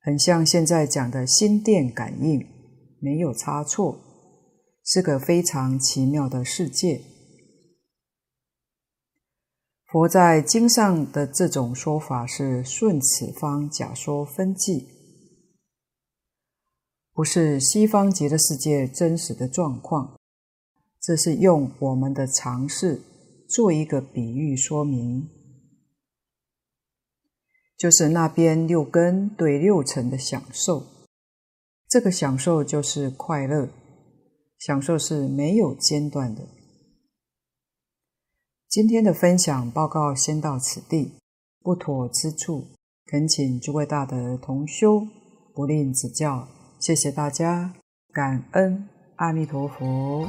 [0.00, 2.46] 很像现在讲的心电感应，
[3.00, 3.98] 没有差错，
[4.84, 7.02] 是个非常奇妙的世界。
[9.86, 14.88] 佛在经上的这种说法是顺此方假说分际，
[17.14, 20.18] 不是西方极乐世界真实的状况，
[21.00, 23.00] 这是用我们的常识
[23.48, 25.30] 做一个比喻说明。
[27.76, 30.82] 就是那边六根对六尘的享受，
[31.88, 33.68] 这个享受就是快乐，
[34.58, 36.48] 享受是没有间断的。
[38.68, 41.12] 今天的分享报告先到此地，
[41.60, 42.66] 不妥之处，
[43.06, 45.06] 恳请诸位大德同修
[45.54, 46.48] 不吝指教，
[46.84, 47.72] 谢谢大家，
[48.12, 50.28] 感恩阿弥陀佛。